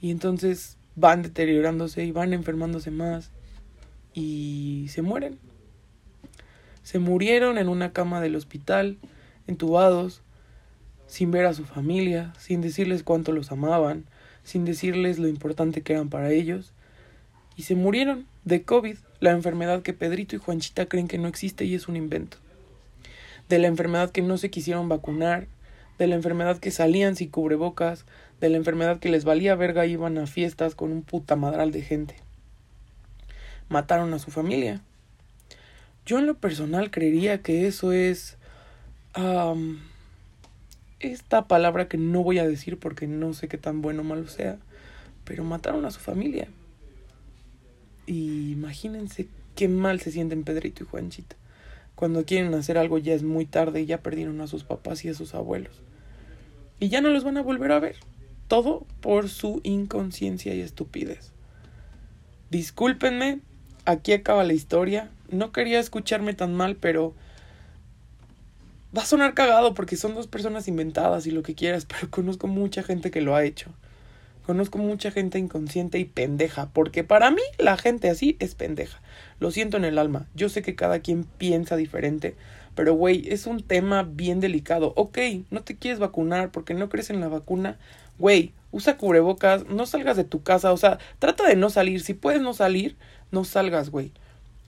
Y 0.01 0.11
entonces 0.11 0.77
van 0.97 1.23
deteriorándose 1.23 2.05
y 2.05 2.13
van 2.13 2.33
enfermándose 2.33 2.91
más 2.91 3.31
y 4.15 4.87
se 4.89 5.03
mueren. 5.03 5.39
Se 6.83 6.99
murieron 6.99 7.59
en 7.59 7.69
una 7.69 7.93
cama 7.93 8.21
del 8.21 8.37
hospital, 8.37 8.99
entubados, 9.47 10.23
sin 11.07 11.31
ver 11.31 11.47
a 11.47 11.55
su 11.55 11.65
familia, 11.65 12.33
sin 12.39 12.61
decirles 12.61 13.03
cuánto 13.03 13.33
los 13.33 13.53
amaban, 13.53 14.05
sin 14.43 14.65
decirles 14.65 15.19
lo 15.19 15.29
importante 15.29 15.83
que 15.83 15.93
eran 15.93 16.09
para 16.09 16.31
ellos. 16.31 16.73
Y 17.57 17.63
se 17.63 17.75
murieron 17.75 18.27
de 18.45 18.63
COVID, 18.63 18.97
la 19.21 19.33
enfermedad 19.33 19.83
que 19.83 19.93
Pedrito 19.93 20.37
y 20.37 20.39
Juanchita 20.39 20.87
creen 20.87 21.09
que 21.09 21.19
no 21.19 21.29
existe 21.29 21.65
y 21.67 21.75
es 21.75 21.89
un 21.89 21.97
invento 21.97 22.39
de 23.51 23.59
la 23.59 23.67
enfermedad 23.67 24.11
que 24.11 24.23
no 24.23 24.39
se 24.39 24.49
quisieron 24.49 24.89
vacunar, 24.89 25.49
de 25.99 26.07
la 26.07 26.15
enfermedad 26.15 26.59
que 26.59 26.71
salían 26.71 27.17
sin 27.17 27.31
cubrebocas, 27.31 28.07
de 28.41 28.49
la 28.49 28.57
enfermedad 28.57 29.01
que 29.01 29.11
les 29.11 29.25
valía 29.25 29.57
verga 29.57 29.85
y 29.85 29.93
iban 29.93 30.17
a 30.19 30.29
fiestas 30.29 30.77
con 30.77 30.93
un 30.93 31.03
puta 31.03 31.35
madral 31.35 31.73
de 31.73 31.83
gente. 31.83 32.15
Mataron 33.69 34.15
a 34.15 34.21
su 34.21 34.31
familia. 34.31 34.81
Yo 36.07 36.21
en 36.21 36.27
lo 36.27 36.37
personal 36.37 36.93
creería 36.93 37.43
que 37.43 37.67
eso 37.67 37.93
es 37.93 38.39
esta 41.01 41.49
palabra 41.49 41.89
que 41.89 41.99
no 41.99 42.23
voy 42.23 42.39
a 42.39 42.47
decir 42.47 42.79
porque 42.79 43.09
no 43.09 43.35
sé 43.35 43.49
qué 43.49 43.59
tan 43.59 43.83
bueno 43.83 44.03
o 44.03 44.05
malo 44.05 44.29
sea, 44.29 44.59
pero 45.25 45.43
mataron 45.43 45.85
a 45.85 45.91
su 45.91 45.99
familia. 45.99 46.47
Y 48.07 48.53
imagínense 48.53 49.27
qué 49.57 49.67
mal 49.67 50.01
se 50.01 50.13
sienten 50.13 50.45
Pedrito 50.45 50.85
y 50.85 50.87
Juanchita. 50.87 51.35
Cuando 52.01 52.25
quieren 52.25 52.55
hacer 52.55 52.79
algo 52.79 52.97
ya 52.97 53.13
es 53.13 53.23
muy 53.23 53.45
tarde 53.45 53.83
y 53.83 53.85
ya 53.85 54.03
perdieron 54.03 54.41
a 54.41 54.47
sus 54.47 54.65
papás 54.65 55.05
y 55.05 55.11
a 55.11 55.15
sus 55.15 55.35
abuelos. 55.35 55.83
Y 56.79 56.89
ya 56.89 57.03
no 57.03 57.11
los 57.11 57.25
van 57.25 57.37
a 57.37 57.43
volver 57.43 57.73
a 57.73 57.79
ver. 57.79 57.97
Todo 58.49 58.87
por 59.03 59.29
su 59.29 59.61
inconsciencia 59.65 60.55
y 60.55 60.63
estupidez. 60.63 61.33
Discúlpenme, 62.49 63.41
aquí 63.85 64.15
acaba 64.15 64.45
la 64.45 64.55
historia. 64.55 65.11
No 65.29 65.53
quería 65.53 65.79
escucharme 65.79 66.33
tan 66.33 66.55
mal, 66.55 66.77
pero 66.77 67.13
va 68.97 69.03
a 69.03 69.05
sonar 69.05 69.35
cagado 69.35 69.75
porque 69.75 69.97
son 69.97 70.15
dos 70.15 70.27
personas 70.27 70.69
inventadas 70.69 71.27
y 71.27 71.33
lo 71.33 71.43
que 71.43 71.55
quieras, 71.55 71.85
pero 72.01 72.11
conozco 72.11 72.47
mucha 72.47 72.83
gente 72.83 73.11
que 73.11 73.21
lo 73.21 73.37
ha 73.37 73.45
hecho. 73.45 73.75
Conozco 74.47 74.79
mucha 74.79 75.11
gente 75.11 75.39
inconsciente 75.39 75.99
y 75.99 76.05
pendeja, 76.05 76.71
porque 76.73 77.05
para 77.05 77.31
mí 77.31 77.43
la 77.59 77.77
gente 77.77 78.11
así 78.11 78.37
es 78.41 78.55
pendeja. 78.55 79.01
Lo 79.39 79.51
siento 79.51 79.77
en 79.77 79.85
el 79.85 79.99
alma. 79.99 80.27
Yo 80.35 80.49
sé 80.49 80.63
que 80.63 80.75
cada 80.75 81.01
quien 81.01 81.25
piensa 81.25 81.77
diferente, 81.77 82.35
pero 82.75 82.95
güey, 82.95 83.25
es 83.29 83.47
un 83.47 83.63
tema 83.63 84.03
bien 84.03 84.41
delicado. 84.41 84.93
Ok, 84.97 85.19
no 85.51 85.63
te 85.63 85.77
quieres 85.77 86.01
vacunar 86.01 86.51
porque 86.51 86.75
no 86.75 86.89
crees 86.89 87.11
en 87.11 87.21
la 87.21 87.29
vacuna. 87.29 87.79
Güey, 88.19 88.53
usa 88.73 88.97
cubrebocas, 88.97 89.67
no 89.67 89.87
salgas 89.87 90.17
de 90.17 90.25
tu 90.25 90.43
casa, 90.43 90.73
o 90.73 90.77
sea, 90.77 90.99
trata 91.19 91.47
de 91.47 91.57
no 91.57 91.71
salir. 91.71 92.03
Si 92.03 92.15
puedes 92.15 92.41
no 92.41 92.55
salir, 92.55 92.97
no 93.31 93.45
salgas, 93.45 93.91
güey. 93.91 94.13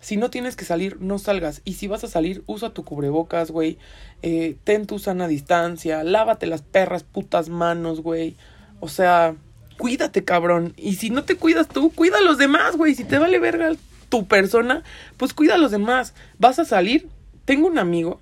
Si 0.00 0.16
no 0.16 0.30
tienes 0.30 0.56
que 0.56 0.64
salir, 0.64 1.00
no 1.00 1.18
salgas. 1.18 1.62
Y 1.64 1.74
si 1.74 1.86
vas 1.86 2.02
a 2.02 2.08
salir, 2.08 2.42
usa 2.46 2.74
tu 2.74 2.84
cubrebocas, 2.84 3.52
güey. 3.52 3.78
Eh, 4.22 4.56
ten 4.64 4.86
tu 4.86 4.98
sana 4.98 5.28
distancia. 5.28 6.02
Lávate 6.02 6.46
las 6.46 6.62
perras 6.62 7.04
putas 7.04 7.48
manos, 7.48 8.00
güey. 8.00 8.34
O 8.80 8.88
sea, 8.88 9.36
cuídate, 9.82 10.22
cabrón. 10.22 10.74
Y 10.76 10.94
si 10.94 11.10
no 11.10 11.24
te 11.24 11.34
cuidas 11.34 11.66
tú, 11.66 11.90
cuida 11.90 12.18
a 12.18 12.20
los 12.20 12.38
demás, 12.38 12.76
güey. 12.76 12.94
Si 12.94 13.02
te 13.02 13.18
vale 13.18 13.40
verga 13.40 13.72
tu 14.08 14.28
persona, 14.28 14.84
pues 15.16 15.34
cuida 15.34 15.56
a 15.56 15.58
los 15.58 15.72
demás. 15.72 16.14
Vas 16.38 16.60
a 16.60 16.64
salir. 16.64 17.08
Tengo 17.46 17.66
un 17.66 17.80
amigo 17.80 18.20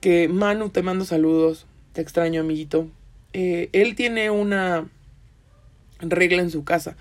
que, 0.00 0.26
Manu, 0.26 0.70
te 0.70 0.82
mando 0.82 1.04
saludos. 1.04 1.66
Te 1.92 2.00
extraño, 2.00 2.40
amiguito. 2.40 2.88
Eh, 3.34 3.68
él 3.72 3.94
tiene 3.94 4.30
una 4.30 4.88
regla 6.00 6.42
en 6.42 6.50
su 6.50 6.64
casa. 6.64 6.96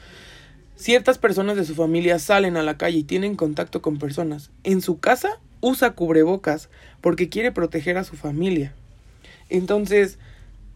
Ciertas 0.75 1.17
personas 1.17 1.55
de 1.57 1.65
su 1.65 1.74
familia 1.74 2.19
salen 2.19 2.57
a 2.57 2.62
la 2.62 2.77
calle 2.77 3.00
y 3.00 3.03
tienen 3.05 3.35
contacto 3.35 3.81
con 3.81 3.97
personas. 3.97 4.51
En 4.63 4.83
su 4.83 5.00
casa 5.00 5.39
usa 5.62 5.93
cubrebocas 5.93 6.69
porque 7.01 7.29
quiere 7.29 7.51
proteger 7.51 7.97
a 7.97 8.03
su 8.03 8.15
familia. 8.17 8.71
Entonces, 9.50 10.19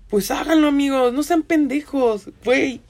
pues 0.09 0.31
háganlo 0.31 0.67
amigos, 0.67 1.13
no 1.13 1.21
sean 1.21 1.43
pendejos, 1.43 2.31
güey. 2.43 2.81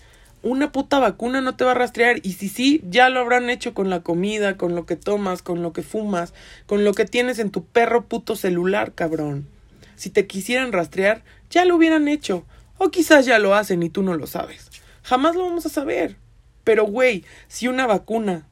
Una 0.41 0.72
puta 0.72 1.00
vacuna 1.00 1.41
no 1.41 1.55
te 1.55 1.65
va 1.65 1.72
a 1.72 1.75
rastrear 1.75 2.19
y 2.24 2.34
si 2.34 2.48
sí, 2.48 2.81
ya 2.89 3.10
lo 3.10 3.19
habrán 3.19 3.50
hecho 3.50 3.74
con 3.74 3.89
la 3.89 4.01
comida, 4.01 4.55
con 4.55 4.74
lo 4.74 4.86
que 4.86 4.96
tomas, 4.96 5.41
con 5.41 5.62
lo 5.62 5.74
que 5.74 5.81
fumas, 5.81 6.34
con 6.65 6.86
lo 6.86 6.93
que 6.93 7.05
tienes 7.05 7.39
en 7.39 7.51
tu 7.51 7.65
perro 7.65 8.05
puto 8.05 8.36
celular, 8.36 8.93
cabrón. 8.93 9.48
Si 9.96 10.10
te 10.10 10.27
quisieran 10.27 10.72
rastrear, 10.72 11.24
ya 11.50 11.65
lo 11.65 11.75
hubieran 11.75 12.08
hecho. 12.08 12.46
O 12.77 12.89
quizás 12.89 13.25
ya 13.25 13.38
lo 13.38 13.53
hacen 13.53 13.84
y 13.84 13.89
tú 13.89 14.01
no 14.01 14.15
lo 14.15 14.27
sabes. 14.27 14.69
Jamás 15.03 15.36
lo 15.36 15.43
vamos 15.43 15.65
a 15.65 15.69
saber. 15.69 16.15
Pero, 16.63 16.86
güey, 16.86 17.25
si 17.50 17.67
una 17.67 17.86
vacuna 17.86 18.48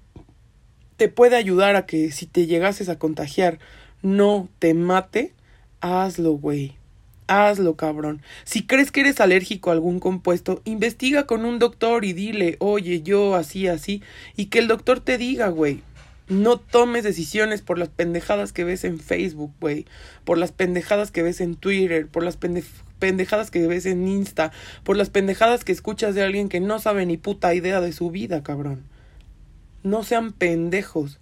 te 0.98 1.08
puede 1.08 1.38
ayudar 1.38 1.78
a 1.78 1.86
que 1.86 2.12
si 2.12 2.26
te 2.26 2.48
llegases 2.48 2.90
a 2.90 3.00
contagiar 3.00 3.60
no 4.02 4.50
te 4.60 4.74
mate, 4.74 5.34
hazlo, 5.80 6.34
güey. 6.34 6.76
Hazlo, 7.28 7.76
cabrón. 7.76 8.22
Si 8.46 8.66
crees 8.66 8.92
que 8.92 9.02
eres 9.02 9.20
alérgico 9.20 9.70
a 9.70 9.74
algún 9.74 10.00
compuesto, 10.00 10.62
investiga 10.64 11.28
con 11.28 11.46
un 11.46 11.60
doctor 11.60 12.06
y 12.06 12.14
dile, 12.14 12.56
oye, 12.60 13.02
yo 13.02 13.36
así, 13.36 13.68
así, 13.68 14.02
y 14.36 14.46
que 14.46 14.60
el 14.60 14.68
doctor 14.68 15.02
te 15.02 15.18
diga, 15.18 15.50
güey. 15.50 15.82
No 16.30 16.58
tomes 16.58 17.04
decisiones 17.04 17.62
por 17.62 17.78
las 17.78 17.88
pendejadas 17.88 18.52
que 18.52 18.66
ves 18.66 18.84
en 18.84 19.00
Facebook, 19.00 19.54
güey. 19.62 19.86
Por 20.26 20.38
las 20.38 20.52
pendejadas 20.52 21.10
que 21.12 21.24
ves 21.24 21.40
en 21.40 21.56
Twitter, 21.56 22.08
por 22.08 22.24
las 22.24 22.38
pendejadas 23.00 23.50
que 23.50 23.66
ves 23.66 23.86
en 23.86 24.08
Insta, 24.08 24.52
por 24.84 24.98
las 24.98 25.10
pendejadas 25.10 25.64
que 25.64 25.72
escuchas 25.72 26.16
de 26.16 26.24
alguien 26.24 26.50
que 26.50 26.60
no 26.60 26.80
sabe 26.80 27.06
ni 27.06 27.16
puta 27.16 27.54
idea 27.54 27.80
de 27.80 27.94
su 27.94 28.12
vida, 28.12 28.44
cabrón. 28.44 28.84
No 29.84 30.04
sean 30.04 30.34
pendejos. 30.34 31.20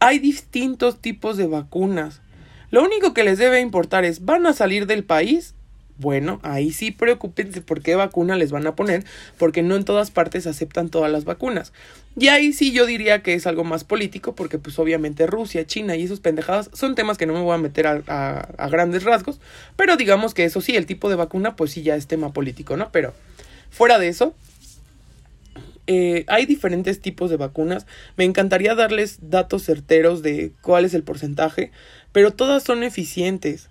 Hay 0.00 0.18
distintos 0.18 1.00
tipos 1.00 1.36
de 1.36 1.46
vacunas. 1.46 2.22
Lo 2.70 2.82
único 2.82 3.14
que 3.14 3.24
les 3.24 3.38
debe 3.38 3.60
importar 3.60 4.04
es, 4.04 4.24
¿van 4.24 4.46
a 4.46 4.52
salir 4.52 4.86
del 4.86 5.04
país? 5.04 5.54
Bueno, 6.00 6.40
ahí 6.42 6.72
sí 6.72 6.92
preocupense 6.92 7.60
por 7.60 7.82
qué 7.82 7.94
vacuna 7.94 8.34
les 8.36 8.52
van 8.52 8.66
a 8.66 8.74
poner, 8.74 9.04
porque 9.36 9.62
no 9.62 9.76
en 9.76 9.84
todas 9.84 10.10
partes 10.10 10.46
aceptan 10.46 10.88
todas 10.88 11.12
las 11.12 11.24
vacunas. 11.24 11.74
Y 12.16 12.28
ahí 12.28 12.54
sí 12.54 12.72
yo 12.72 12.86
diría 12.86 13.22
que 13.22 13.34
es 13.34 13.46
algo 13.46 13.64
más 13.64 13.84
político, 13.84 14.34
porque 14.34 14.58
pues 14.58 14.78
obviamente 14.78 15.26
Rusia, 15.26 15.66
China 15.66 15.96
y 15.96 16.04
esos 16.04 16.20
pendejadas 16.20 16.70
son 16.72 16.94
temas 16.94 17.18
que 17.18 17.26
no 17.26 17.34
me 17.34 17.42
voy 17.42 17.54
a 17.54 17.58
meter 17.58 17.86
a, 17.86 18.68
grandes 18.70 19.04
rasgos, 19.04 19.40
pero 19.76 19.96
digamos 19.96 20.32
que 20.32 20.44
eso 20.44 20.62
sí, 20.62 20.74
el 20.74 20.86
tipo 20.86 21.10
de 21.10 21.16
vacuna 21.16 21.54
pues 21.54 21.72
sí 21.72 21.82
ya 21.82 21.96
es 21.96 22.06
tema 22.06 22.32
político, 22.32 22.78
¿no? 22.78 22.90
Pero 22.92 23.12
fuera 23.70 23.98
de 23.98 24.08
eso, 24.08 24.34
eh, 25.86 26.24
hay 26.28 26.46
diferentes 26.46 27.00
tipos 27.00 27.30
de 27.30 27.36
vacunas. 27.36 27.84
Me 28.16 28.24
encantaría 28.24 28.74
darles 28.74 29.18
datos 29.22 29.64
certeros 29.64 30.22
de 30.22 30.52
cuál 30.62 30.84
es 30.84 30.94
el 30.94 31.02
porcentaje, 31.02 31.72
pero 32.12 32.32
todas 32.32 32.62
son 32.62 32.82
eficientes. 32.82 33.68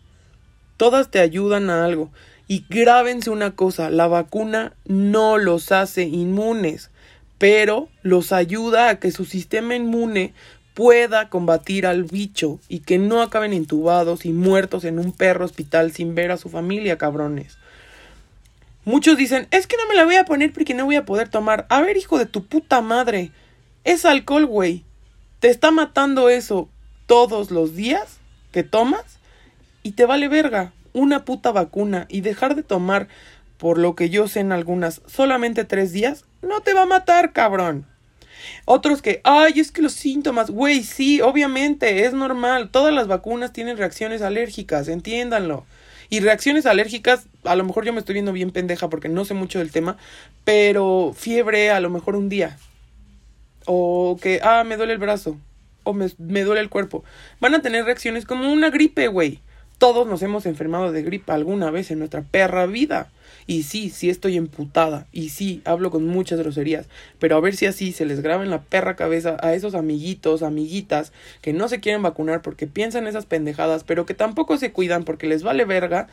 Todas 0.77 1.11
te 1.11 1.19
ayudan 1.19 1.69
a 1.69 1.83
algo. 1.83 2.09
Y 2.47 2.65
grábense 2.67 3.29
una 3.29 3.51
cosa, 3.51 3.89
la 3.89 4.07
vacuna 4.07 4.73
no 4.85 5.37
los 5.37 5.71
hace 5.71 6.03
inmunes, 6.03 6.89
pero 7.37 7.89
los 8.01 8.31
ayuda 8.31 8.89
a 8.89 8.99
que 8.99 9.11
su 9.11 9.25
sistema 9.25 9.75
inmune 9.75 10.33
pueda 10.73 11.29
combatir 11.29 11.85
al 11.85 12.05
bicho 12.05 12.59
y 12.67 12.79
que 12.79 12.97
no 12.97 13.21
acaben 13.21 13.53
intubados 13.53 14.25
y 14.25 14.31
muertos 14.31 14.83
en 14.83 14.97
un 14.97 15.11
perro 15.11 15.45
hospital 15.45 15.91
sin 15.91 16.15
ver 16.15 16.31
a 16.31 16.37
su 16.37 16.49
familia, 16.49 16.97
cabrones. 16.97 17.57
Muchos 18.85 19.17
dicen, 19.17 19.47
es 19.51 19.67
que 19.67 19.77
no 19.77 19.87
me 19.87 19.95
la 19.95 20.05
voy 20.05 20.15
a 20.15 20.25
poner 20.25 20.51
porque 20.51 20.73
no 20.73 20.85
voy 20.85 20.95
a 20.95 21.05
poder 21.05 21.29
tomar. 21.29 21.67
A 21.69 21.81
ver, 21.81 21.97
hijo 21.97 22.17
de 22.17 22.25
tu 22.25 22.45
puta 22.45 22.81
madre. 22.81 23.31
Es 23.83 24.05
alcohol, 24.05 24.45
güey. 24.45 24.85
Te 25.39 25.49
está 25.49 25.69
matando 25.69 26.29
eso 26.29 26.69
todos 27.05 27.51
los 27.51 27.75
días 27.75 28.18
que 28.51 28.63
tomas 28.63 29.19
y 29.83 29.91
te 29.91 30.05
vale 30.05 30.27
verga 30.27 30.71
una 30.93 31.25
puta 31.25 31.51
vacuna 31.51 32.05
y 32.09 32.21
dejar 32.21 32.55
de 32.55 32.63
tomar, 32.63 33.07
por 33.57 33.77
lo 33.77 33.95
que 33.95 34.09
yo 34.09 34.27
sé 34.27 34.39
en 34.39 34.51
algunas, 34.51 35.01
solamente 35.07 35.65
tres 35.65 35.91
días, 35.91 36.25
no 36.41 36.61
te 36.61 36.73
va 36.73 36.83
a 36.83 36.87
matar, 36.87 37.33
cabrón. 37.33 37.85
Otros 38.65 39.01
que, 39.01 39.21
ay, 39.23 39.59
es 39.59 39.71
que 39.71 39.81
los 39.81 39.93
síntomas, 39.93 40.49
güey, 40.49 40.83
sí, 40.83 41.21
obviamente, 41.21 42.05
es 42.05 42.13
normal, 42.13 42.69
todas 42.69 42.93
las 42.93 43.07
vacunas 43.07 43.51
tienen 43.51 43.77
reacciones 43.77 44.21
alérgicas, 44.21 44.87
entiéndanlo. 44.87 45.65
Y 46.09 46.21
reacciones 46.21 46.65
alérgicas, 46.65 47.27
a 47.43 47.55
lo 47.55 47.63
mejor 47.63 47.85
yo 47.85 47.93
me 47.93 47.99
estoy 47.99 48.13
viendo 48.13 48.31
bien 48.31 48.51
pendeja 48.51 48.89
porque 48.89 49.09
no 49.09 49.25
sé 49.25 49.35
mucho 49.35 49.59
del 49.59 49.71
tema, 49.71 49.97
pero 50.43 51.13
fiebre 51.15 51.69
a 51.69 51.79
lo 51.79 51.89
mejor 51.89 52.15
un 52.15 52.29
día. 52.29 52.57
O 53.65 54.17
que, 54.19 54.39
ah, 54.41 54.63
me 54.63 54.77
duele 54.77 54.93
el 54.93 54.99
brazo. 54.99 55.37
O 55.83 55.93
me, 55.93 56.07
me 56.17 56.43
duele 56.43 56.61
el 56.61 56.69
cuerpo. 56.69 57.03
Van 57.39 57.55
a 57.55 57.61
tener 57.61 57.85
reacciones 57.85 58.25
como 58.25 58.51
una 58.51 58.69
gripe, 58.69 59.07
güey. 59.07 59.39
Todos 59.77 60.05
nos 60.07 60.21
hemos 60.21 60.45
enfermado 60.45 60.91
de 60.91 61.03
gripe 61.03 61.31
alguna 61.31 61.71
vez 61.71 61.89
en 61.89 61.99
nuestra 61.99 62.21
perra 62.21 62.65
vida. 62.65 63.09
Y 63.47 63.63
sí, 63.63 63.89
sí 63.89 64.09
estoy 64.09 64.37
emputada. 64.37 65.07
Y 65.11 65.29
sí, 65.29 65.61
hablo 65.63 65.89
con 65.89 66.05
muchas 66.05 66.37
groserías. 66.37 66.87
Pero 67.17 67.37
a 67.37 67.39
ver 67.39 67.55
si 67.55 67.65
así 67.65 67.93
se 67.93 68.05
les 68.05 68.21
graba 68.21 68.43
en 68.43 68.49
la 68.49 68.61
perra 68.61 68.95
cabeza 68.95 69.37
a 69.41 69.53
esos 69.53 69.75
amiguitos, 69.75 70.43
amiguitas, 70.43 71.13
que 71.41 71.53
no 71.53 71.69
se 71.69 71.79
quieren 71.79 72.03
vacunar 72.03 72.41
porque 72.41 72.67
piensan 72.67 73.07
esas 73.07 73.25
pendejadas, 73.25 73.85
pero 73.85 74.05
que 74.05 74.13
tampoco 74.13 74.57
se 74.57 74.71
cuidan 74.71 75.03
porque 75.05 75.27
les 75.27 75.43
vale 75.43 75.65
verga. 75.65 76.07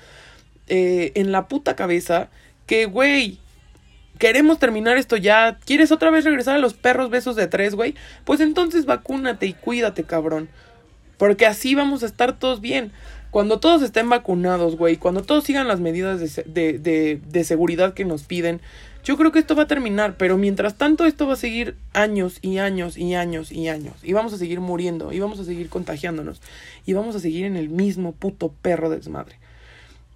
Eh, 0.68 1.12
en 1.14 1.30
la 1.30 1.46
puta 1.48 1.76
cabeza 1.76 2.28
que, 2.66 2.86
güey, 2.86 3.38
queremos 4.18 4.58
terminar 4.58 4.96
esto 4.96 5.16
ya. 5.16 5.58
¿Quieres 5.64 5.92
otra 5.92 6.10
vez 6.10 6.24
regresar 6.24 6.56
a 6.56 6.58
los 6.58 6.74
perros 6.74 7.10
besos 7.10 7.36
de 7.36 7.46
tres, 7.46 7.74
güey? 7.74 7.94
Pues 8.24 8.40
entonces 8.40 8.86
vacúnate 8.86 9.46
y 9.46 9.52
cuídate, 9.52 10.04
cabrón. 10.04 10.48
Porque 11.18 11.46
así 11.46 11.74
vamos 11.74 12.02
a 12.02 12.06
estar 12.06 12.38
todos 12.38 12.60
bien. 12.60 12.92
Cuando 13.30 13.60
todos 13.60 13.82
estén 13.82 14.08
vacunados, 14.08 14.76
güey, 14.76 14.96
cuando 14.96 15.22
todos 15.22 15.44
sigan 15.44 15.68
las 15.68 15.80
medidas 15.80 16.20
de, 16.20 16.78
de, 16.78 17.20
de, 17.22 17.44
seguridad 17.44 17.92
que 17.92 18.04
nos 18.04 18.22
piden, 18.22 18.60
yo 19.04 19.16
creo 19.16 19.30
que 19.30 19.38
esto 19.38 19.54
va 19.54 19.64
a 19.64 19.66
terminar, 19.66 20.16
pero 20.16 20.38
mientras 20.38 20.76
tanto 20.76 21.04
esto 21.04 21.26
va 21.26 21.34
a 21.34 21.36
seguir 21.36 21.76
años 21.92 22.38
y 22.40 22.58
años 22.58 22.96
y 22.96 23.14
años 23.14 23.52
y 23.52 23.68
años. 23.68 23.94
Y 24.02 24.14
vamos 24.14 24.32
a 24.32 24.38
seguir 24.38 24.60
muriendo, 24.60 25.12
y 25.12 25.20
vamos 25.20 25.38
a 25.38 25.44
seguir 25.44 25.68
contagiándonos, 25.68 26.40
y 26.86 26.94
vamos 26.94 27.14
a 27.14 27.20
seguir 27.20 27.44
en 27.44 27.56
el 27.56 27.68
mismo 27.68 28.12
puto 28.12 28.54
perro 28.62 28.88
de 28.88 28.96
desmadre. 28.96 29.36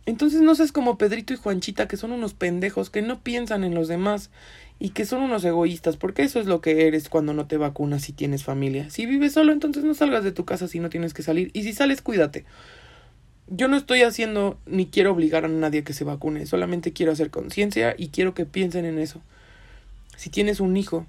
Entonces 0.06 0.40
no 0.40 0.54
seas 0.54 0.72
como 0.72 0.98
Pedrito 0.98 1.32
y 1.32 1.36
Juanchita, 1.36 1.88
que 1.88 1.96
son 1.96 2.12
unos 2.12 2.34
pendejos 2.34 2.90
que 2.90 3.02
no 3.02 3.20
piensan 3.20 3.64
en 3.64 3.74
los 3.74 3.88
demás 3.88 4.30
y 4.78 4.90
que 4.90 5.04
son 5.04 5.22
unos 5.22 5.44
egoístas, 5.44 5.96
porque 5.96 6.22
eso 6.22 6.40
es 6.40 6.46
lo 6.46 6.60
que 6.60 6.86
eres 6.86 7.08
cuando 7.08 7.34
no 7.34 7.46
te 7.46 7.58
vacunas 7.58 8.08
y 8.08 8.12
tienes 8.12 8.44
familia. 8.44 8.88
Si 8.90 9.06
vives 9.06 9.34
solo, 9.34 9.52
entonces 9.52 9.84
no 9.84 9.94
salgas 9.94 10.24
de 10.24 10.32
tu 10.32 10.44
casa 10.44 10.68
si 10.68 10.80
no 10.80 10.88
tienes 10.88 11.12
que 11.12 11.22
salir, 11.22 11.50
y 11.52 11.62
si 11.64 11.72
sales, 11.72 12.00
cuídate 12.00 12.44
yo 13.50 13.66
no 13.66 13.76
estoy 13.76 14.02
haciendo 14.02 14.58
ni 14.64 14.86
quiero 14.86 15.10
obligar 15.10 15.44
a 15.44 15.48
nadie 15.48 15.80
a 15.80 15.84
que 15.84 15.92
se 15.92 16.04
vacune, 16.04 16.46
solamente 16.46 16.92
quiero 16.92 17.10
hacer 17.10 17.30
conciencia 17.30 17.96
y 17.98 18.08
quiero 18.08 18.32
que 18.32 18.46
piensen 18.46 18.84
en 18.84 18.98
eso. 18.98 19.20
Si 20.16 20.30
tienes 20.30 20.60
un 20.60 20.76
hijo, 20.76 21.04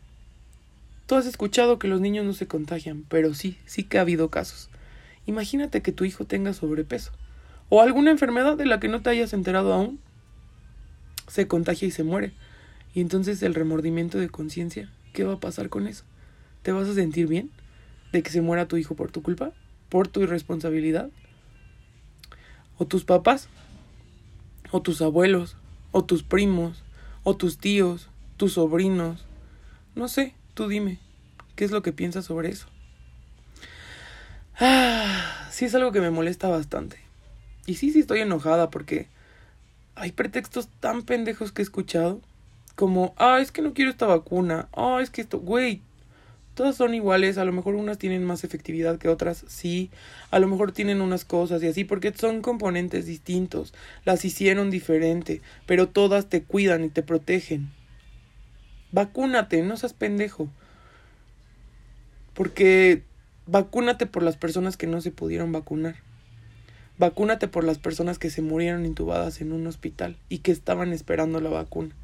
tú 1.06 1.16
has 1.16 1.28
escuchado 1.28 1.78
que 1.78 1.88
los 1.88 2.02
niños 2.02 2.26
no 2.26 2.34
se 2.34 2.48
contagian, 2.48 3.06
pero 3.10 3.36
sí, 3.36 3.58
sí 3.66 3.84
que 3.84 4.00
ha 4.00 4.02
habido 4.02 4.30
casos. 4.30 4.70
Imagínate 5.28 5.84
que 5.84 5.92
tu 5.92 6.04
hijo 6.04 6.26
tenga 6.26 6.54
sobrepeso 6.54 7.12
o 7.74 7.82
alguna 7.82 8.12
enfermedad 8.12 8.58
de 8.58 8.66
la 8.66 8.82
que 8.82 8.90
no 8.90 9.02
te 9.02 9.10
hayas 9.12 9.32
enterado 9.32 9.72
aún. 9.72 9.98
Se 11.30 11.48
contagia 11.48 11.88
y 11.88 11.92
se 11.92 12.04
muere. 12.04 12.34
Y 12.94 13.00
entonces 13.00 13.42
el 13.44 13.56
remordimiento 13.56 14.18
de 14.18 14.28
conciencia, 14.28 14.92
¿qué 15.14 15.24
va 15.24 15.36
a 15.36 15.40
pasar 15.40 15.70
con 15.70 15.88
eso? 15.88 16.04
¿Te 16.64 16.74
vas 16.74 16.90
a 16.90 16.94
sentir 16.94 17.28
bien 17.28 17.50
de 18.12 18.22
que 18.24 18.30
se 18.30 18.42
muera 18.42 18.68
tu 18.68 18.76
hijo 18.76 18.96
por 18.96 19.10
tu 19.10 19.24
culpa? 19.24 19.54
¿Por 19.88 20.10
tu 20.10 20.22
irresponsabilidad? 20.22 21.12
¿O 22.78 22.86
tus 22.86 23.06
papás? 23.06 23.48
¿O 24.72 24.82
tus 24.82 25.02
abuelos? 25.02 25.56
¿O 25.94 26.04
tus 26.04 26.24
primos? 26.24 26.84
¿O 27.24 27.38
tus 27.38 27.58
tíos? 27.58 28.10
¿Tus 28.36 28.54
sobrinos? 28.54 29.24
No 29.96 30.10
sé, 30.10 30.36
tú 30.56 30.68
dime, 30.68 31.00
¿qué 31.56 31.64
es 31.64 31.72
lo 31.72 31.82
que 31.82 31.94
piensas 31.94 32.26
sobre 32.26 32.50
eso? 32.50 32.68
Ah, 34.60 35.48
sí 35.52 35.64
es 35.64 35.74
algo 35.74 35.94
que 35.94 36.02
me 36.02 36.12
molesta 36.12 36.50
bastante. 36.50 37.11
Y 37.72 37.76
sí, 37.76 37.90
sí 37.90 38.02
estoy 38.02 38.20
enojada 38.20 38.70
porque 38.70 39.08
hay 39.96 40.12
pretextos 40.12 40.68
tan 40.82 41.04
pendejos 41.04 41.54
que 41.54 41.62
he 41.62 41.64
escuchado 41.64 42.20
como, 42.76 43.14
ah, 43.18 43.40
es 43.40 43.54
que 43.54 43.62
no 43.62 43.74
quiero 43.74 43.90
esta 43.90 44.08
vacuna, 44.08 44.68
ah, 44.74 45.00
es 45.02 45.10
que 45.10 45.22
esto, 45.22 45.40
güey, 45.40 45.80
todas 46.54 46.76
son 46.76 46.94
iguales, 46.94 47.38
a 47.38 47.46
lo 47.46 47.54
mejor 47.54 47.76
unas 47.76 47.98
tienen 47.98 48.26
más 48.26 48.44
efectividad 48.44 48.98
que 48.98 49.08
otras, 49.08 49.46
sí, 49.48 49.90
a 50.32 50.40
lo 50.40 50.50
mejor 50.50 50.74
tienen 50.74 51.00
unas 51.00 51.24
cosas 51.24 51.64
y 51.64 51.68
así, 51.68 51.86
porque 51.86 52.14
son 52.14 52.42
componentes 52.42 53.06
distintos, 53.06 53.74
las 54.04 54.26
hicieron 54.26 54.70
diferente, 54.70 55.42
pero 55.66 55.88
todas 55.88 56.28
te 56.28 56.44
cuidan 56.44 56.84
y 56.84 56.90
te 56.90 57.04
protegen. 57.04 57.72
Vacúnate, 58.92 59.62
no 59.62 59.78
seas 59.78 59.94
pendejo. 59.94 60.50
Porque 62.34 63.04
vacúnate 63.46 64.08
por 64.08 64.24
las 64.24 64.36
personas 64.36 64.76
que 64.76 64.88
no 64.88 65.00
se 65.00 65.12
pudieron 65.12 65.54
vacunar. 65.54 66.11
Vacúnate 67.02 67.48
por 67.48 67.64
las 67.64 67.80
personas 67.80 68.20
que 68.20 68.30
se 68.30 68.44
murieron 68.44 68.86
intubadas 68.86 69.42
en 69.42 69.54
un 69.54 69.66
hospital 69.66 70.18
y 70.30 70.38
que 70.38 70.52
estaban 70.52 70.94
esperando 70.94 71.42
la 71.42 71.50
vacuna. 71.50 71.96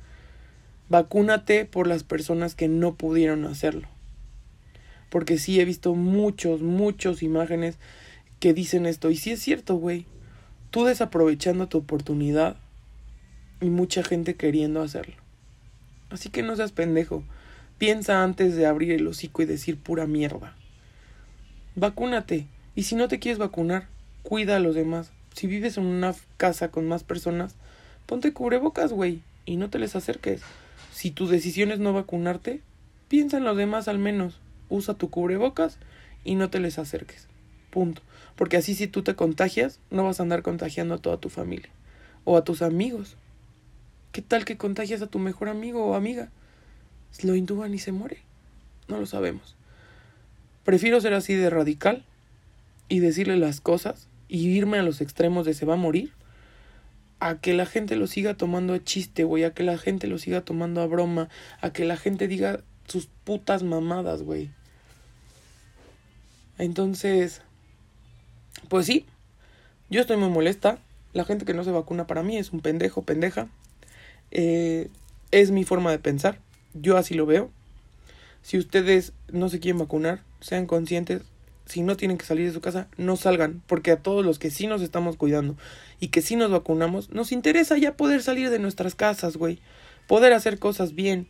Vacúnate 0.89 1.65
por 1.65 1.85
las 1.85 2.01
personas 2.03 2.55
que 2.55 2.67
no 2.67 2.95
pudieron 2.95 3.45
hacerlo. 3.45 3.87
Porque 5.11 5.37
sí 5.37 5.59
he 5.59 5.65
visto 5.65 5.93
muchos, 5.93 6.63
muchos 6.63 7.21
imágenes 7.21 7.77
que 8.39 8.55
dicen 8.55 8.87
esto. 8.87 9.11
Y 9.11 9.17
sí 9.17 9.29
es 9.29 9.39
cierto, 9.39 9.75
güey. 9.75 10.07
Tú 10.71 10.83
desaprovechando 10.83 11.67
tu 11.67 11.77
oportunidad 11.77 12.57
y 13.61 13.67
mucha 13.69 14.01
gente 14.01 14.33
queriendo 14.33 14.81
hacerlo. 14.81 15.17
Así 16.09 16.29
que 16.29 16.41
no 16.41 16.55
seas 16.55 16.71
pendejo. 16.71 17.23
Piensa 17.77 18.23
antes 18.23 18.55
de 18.55 18.65
abrir 18.65 18.93
el 18.93 19.05
hocico 19.05 19.43
y 19.43 19.45
decir 19.45 19.77
pura 19.77 20.07
mierda. 20.07 20.55
Vacúnate. 21.75 22.47
Y 22.73 22.81
si 22.81 22.95
no 22.95 23.07
te 23.07 23.19
quieres 23.19 23.37
vacunar, 23.37 23.89
cuida 24.27 24.57
a 24.57 24.59
los 24.59 24.75
demás. 24.75 25.13
Si 25.33 25.47
vives 25.47 25.77
en 25.77 25.85
una 25.85 26.13
casa 26.35 26.69
con 26.69 26.85
más 26.85 27.05
personas, 27.05 27.55
ponte 28.05 28.33
cubrebocas, 28.33 28.91
güey, 28.91 29.21
y 29.45 29.55
no 29.55 29.69
te 29.69 29.79
les 29.79 29.95
acerques. 29.95 30.41
Si 30.91 31.11
tu 31.11 31.27
decisión 31.27 31.71
es 31.71 31.79
no 31.79 31.93
vacunarte, 31.93 32.59
piensa 33.07 33.37
en 33.37 33.45
los 33.45 33.55
demás 33.55 33.87
al 33.87 33.99
menos. 33.99 34.41
Usa 34.67 34.95
tu 34.95 35.09
cubrebocas 35.09 35.77
y 36.25 36.35
no 36.35 36.49
te 36.49 36.59
les 36.59 36.77
acerques. 36.77 37.29
Punto. 37.69 38.01
Porque 38.35 38.57
así 38.57 38.75
si 38.75 38.87
tú 38.87 39.01
te 39.01 39.15
contagias, 39.15 39.79
no 39.91 40.03
vas 40.03 40.19
a 40.19 40.23
andar 40.23 40.41
contagiando 40.41 40.95
a 40.95 40.97
toda 40.97 41.21
tu 41.21 41.29
familia 41.29 41.69
o 42.25 42.35
a 42.35 42.43
tus 42.43 42.61
amigos. 42.61 43.15
¿Qué 44.11 44.21
tal 44.21 44.43
que 44.43 44.57
contagias 44.57 45.01
a 45.01 45.07
tu 45.07 45.19
mejor 45.19 45.47
amigo 45.47 45.85
o 45.85 45.95
amiga? 45.95 46.31
Lo 47.23 47.33
intuban 47.33 47.73
y 47.73 47.79
se 47.79 47.93
muere. 47.93 48.17
No 48.89 48.99
lo 48.99 49.05
sabemos. 49.05 49.55
Prefiero 50.65 50.99
ser 50.99 51.13
así 51.13 51.33
de 51.33 51.49
radical 51.49 52.03
y 52.89 52.99
decirle 52.99 53.37
las 53.37 53.61
cosas 53.61 54.09
y 54.27 54.47
irme 54.47 54.77
a 54.77 54.83
los 54.83 55.01
extremos 55.01 55.45
de 55.45 55.53
se 55.53 55.65
va 55.65 55.73
a 55.73 55.77
morir 55.77 56.11
a 57.19 57.39
que 57.39 57.53
la 57.53 57.65
gente 57.65 57.95
lo 57.95 58.07
siga 58.07 58.35
tomando 58.35 58.73
a 58.73 58.83
chiste, 58.83 59.23
güey, 59.23 59.43
a 59.43 59.53
que 59.53 59.63
la 59.63 59.77
gente 59.77 60.07
lo 60.07 60.17
siga 60.17 60.41
tomando 60.41 60.81
a 60.81 60.87
broma, 60.87 61.29
a 61.61 61.71
que 61.71 61.85
la 61.85 61.97
gente 61.97 62.27
diga 62.27 62.61
sus 62.87 63.07
putas 63.23 63.63
mamadas, 63.63 64.21
güey. 64.23 64.51
Entonces, 66.57 67.41
pues 68.69 68.85
sí, 68.85 69.05
yo 69.89 70.01
estoy 70.01 70.17
muy 70.17 70.29
molesta. 70.29 70.79
La 71.13 71.25
gente 71.25 71.45
que 71.45 71.53
no 71.53 71.63
se 71.63 71.71
vacuna 71.71 72.05
para 72.07 72.23
mí 72.23 72.37
es 72.37 72.51
un 72.51 72.59
pendejo, 72.59 73.01
pendeja. 73.03 73.47
Eh, 74.31 74.89
es 75.31 75.51
mi 75.51 75.63
forma 75.63 75.91
de 75.91 75.99
pensar. 75.99 76.39
Yo 76.73 76.97
así 76.97 77.13
lo 77.13 77.25
veo. 77.25 77.49
Si 78.41 78.57
ustedes 78.57 79.13
no 79.31 79.49
se 79.49 79.59
quieren 79.59 79.79
vacunar, 79.79 80.21
sean 80.41 80.67
conscientes. 80.67 81.23
Si 81.67 81.81
no 81.81 81.97
tienen 81.97 82.17
que 82.17 82.25
salir 82.25 82.47
de 82.47 82.53
su 82.53 82.61
casa, 82.61 82.87
no 82.97 83.15
salgan. 83.15 83.61
Porque 83.67 83.91
a 83.91 83.97
todos 83.97 84.25
los 84.25 84.39
que 84.39 84.51
sí 84.51 84.67
nos 84.67 84.81
estamos 84.81 85.17
cuidando 85.17 85.55
y 85.99 86.07
que 86.07 86.21
sí 86.21 86.35
nos 86.35 86.51
vacunamos, 86.51 87.09
nos 87.11 87.31
interesa 87.31 87.77
ya 87.77 87.95
poder 87.95 88.23
salir 88.23 88.49
de 88.49 88.59
nuestras 88.59 88.95
casas, 88.95 89.37
güey. 89.37 89.59
Poder 90.07 90.33
hacer 90.33 90.59
cosas 90.59 90.95
bien. 90.95 91.27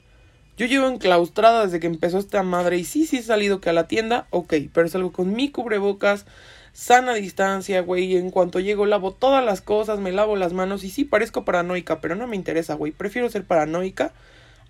Yo 0.58 0.66
llevo 0.66 0.88
enclaustrada 0.88 1.66
desde 1.66 1.80
que 1.80 1.88
empezó 1.88 2.18
esta 2.18 2.42
madre 2.42 2.78
y 2.78 2.84
sí, 2.84 3.06
sí 3.06 3.18
he 3.18 3.24
salido 3.24 3.62
que 3.62 3.70
a 3.70 3.74
la 3.74 3.88
tienda, 3.88 4.26
ok, 4.32 4.56
pero 4.74 4.88
salgo 4.88 5.12
con 5.12 5.34
mi 5.34 5.52
cubrebocas, 5.52 6.26
sana 6.74 7.14
distancia, 7.14 7.82
güey. 7.82 8.18
En 8.18 8.32
cuanto 8.32 8.60
llego, 8.60 8.86
lavo 8.86 9.12
todas 9.12 9.46
las 9.46 9.62
cosas, 9.62 10.00
me 10.00 10.12
lavo 10.12 10.36
las 10.36 10.54
manos. 10.54 10.84
Y 10.84 10.90
sí, 10.90 11.06
parezco 11.06 11.46
paranoica, 11.46 12.02
pero 12.02 12.16
no 12.16 12.28
me 12.28 12.36
interesa, 12.36 12.74
güey. 12.74 12.92
Prefiero 12.92 13.30
ser 13.30 13.46
paranoica 13.46 14.14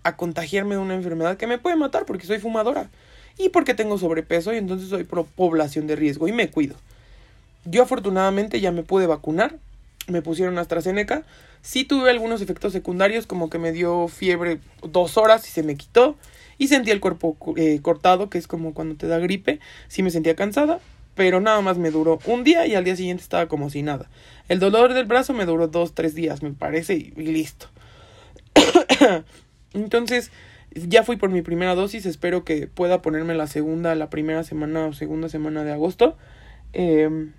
a 0.03 0.15
contagiarme 0.15 0.75
de 0.75 0.81
una 0.81 0.95
enfermedad 0.95 1.37
que 1.37 1.47
me 1.47 1.57
puede 1.57 1.75
matar 1.75 2.05
porque 2.05 2.25
soy 2.25 2.39
fumadora. 2.39 2.89
Y 3.37 3.49
porque 3.49 3.73
tengo 3.73 3.97
sobrepeso 3.97 4.53
y 4.53 4.57
entonces 4.57 4.89
soy 4.89 5.03
población 5.03 5.87
de 5.87 5.95
riesgo 5.95 6.27
y 6.27 6.31
me 6.31 6.49
cuido. 6.49 6.75
Yo 7.65 7.83
afortunadamente 7.83 8.59
ya 8.59 8.71
me 8.71 8.83
pude 8.83 9.07
vacunar. 9.07 9.55
Me 10.07 10.21
pusieron 10.21 10.57
AstraZeneca. 10.57 11.23
Sí 11.61 11.83
tuve 11.83 12.09
algunos 12.09 12.41
efectos 12.41 12.71
secundarios, 12.71 13.27
como 13.27 13.49
que 13.49 13.59
me 13.59 13.73
dio 13.73 14.07
fiebre 14.07 14.59
dos 14.81 15.17
horas 15.17 15.45
y 15.47 15.51
se 15.51 15.63
me 15.63 15.75
quitó. 15.75 16.15
Y 16.57 16.69
sentí 16.69 16.91
el 16.91 16.99
cuerpo 16.99 17.37
eh, 17.57 17.79
cortado, 17.81 18.29
que 18.29 18.37
es 18.37 18.47
como 18.47 18.73
cuando 18.73 18.95
te 18.95 19.07
da 19.07 19.19
gripe. 19.19 19.59
Sí 19.89 20.01
me 20.01 20.09
sentía 20.09 20.35
cansada, 20.35 20.79
pero 21.13 21.41
nada 21.41 21.61
más 21.61 21.77
me 21.77 21.91
duró 21.91 22.19
un 22.25 22.43
día 22.43 22.65
y 22.67 22.75
al 22.75 22.83
día 22.83 22.95
siguiente 22.95 23.21
estaba 23.21 23.47
como 23.47 23.69
si 23.69 23.83
nada. 23.83 24.09
El 24.47 24.59
dolor 24.59 24.93
del 24.93 25.05
brazo 25.05 25.33
me 25.33 25.45
duró 25.45 25.67
dos, 25.67 25.93
tres 25.93 26.15
días, 26.15 26.41
me 26.41 26.51
parece, 26.51 26.95
y, 26.95 27.11
listo. 27.11 27.67
Entonces, 29.73 30.31
ya 30.87 31.03
fui 31.03 31.17
por 31.17 31.29
mi 31.29 31.41
primera 31.41 31.75
dosis, 31.75 32.05
espero 32.05 32.43
que 32.43 32.67
pueda 32.67 33.01
ponerme 33.01 33.33
la 33.35 33.47
segunda, 33.47 33.95
la 33.95 34.09
primera 34.09 34.43
semana 34.43 34.85
o 34.85 34.93
segunda 34.93 35.29
semana 35.29 35.63
de 35.63 35.71
agosto. 35.71 36.17
Em, 36.73 37.33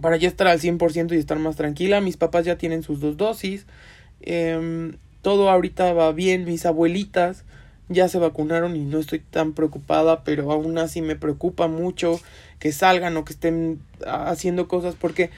para 0.00 0.16
ya 0.16 0.28
estar 0.28 0.46
al 0.48 0.60
100% 0.60 1.14
y 1.14 1.18
estar 1.18 1.38
más 1.38 1.56
tranquila. 1.56 2.00
Mis 2.00 2.16
papás 2.16 2.44
ya 2.44 2.56
tienen 2.56 2.82
sus 2.82 3.00
dos 3.00 3.16
dosis. 3.16 3.66
Em, 4.20 4.96
todo 5.22 5.50
ahorita 5.50 5.92
va 5.92 6.12
bien. 6.12 6.44
Mis 6.44 6.66
abuelitas 6.66 7.44
ya 7.88 8.08
se 8.08 8.18
vacunaron 8.18 8.76
y 8.76 8.84
no 8.84 8.98
estoy 8.98 9.20
tan 9.20 9.52
preocupada, 9.52 10.24
pero 10.24 10.50
aún 10.50 10.78
así 10.78 11.02
me 11.02 11.16
preocupa 11.16 11.68
mucho 11.68 12.20
que 12.58 12.72
salgan 12.72 13.16
o 13.16 13.24
que 13.24 13.34
estén 13.34 13.80
haciendo 14.06 14.68
cosas 14.68 14.94
porque 14.98 15.30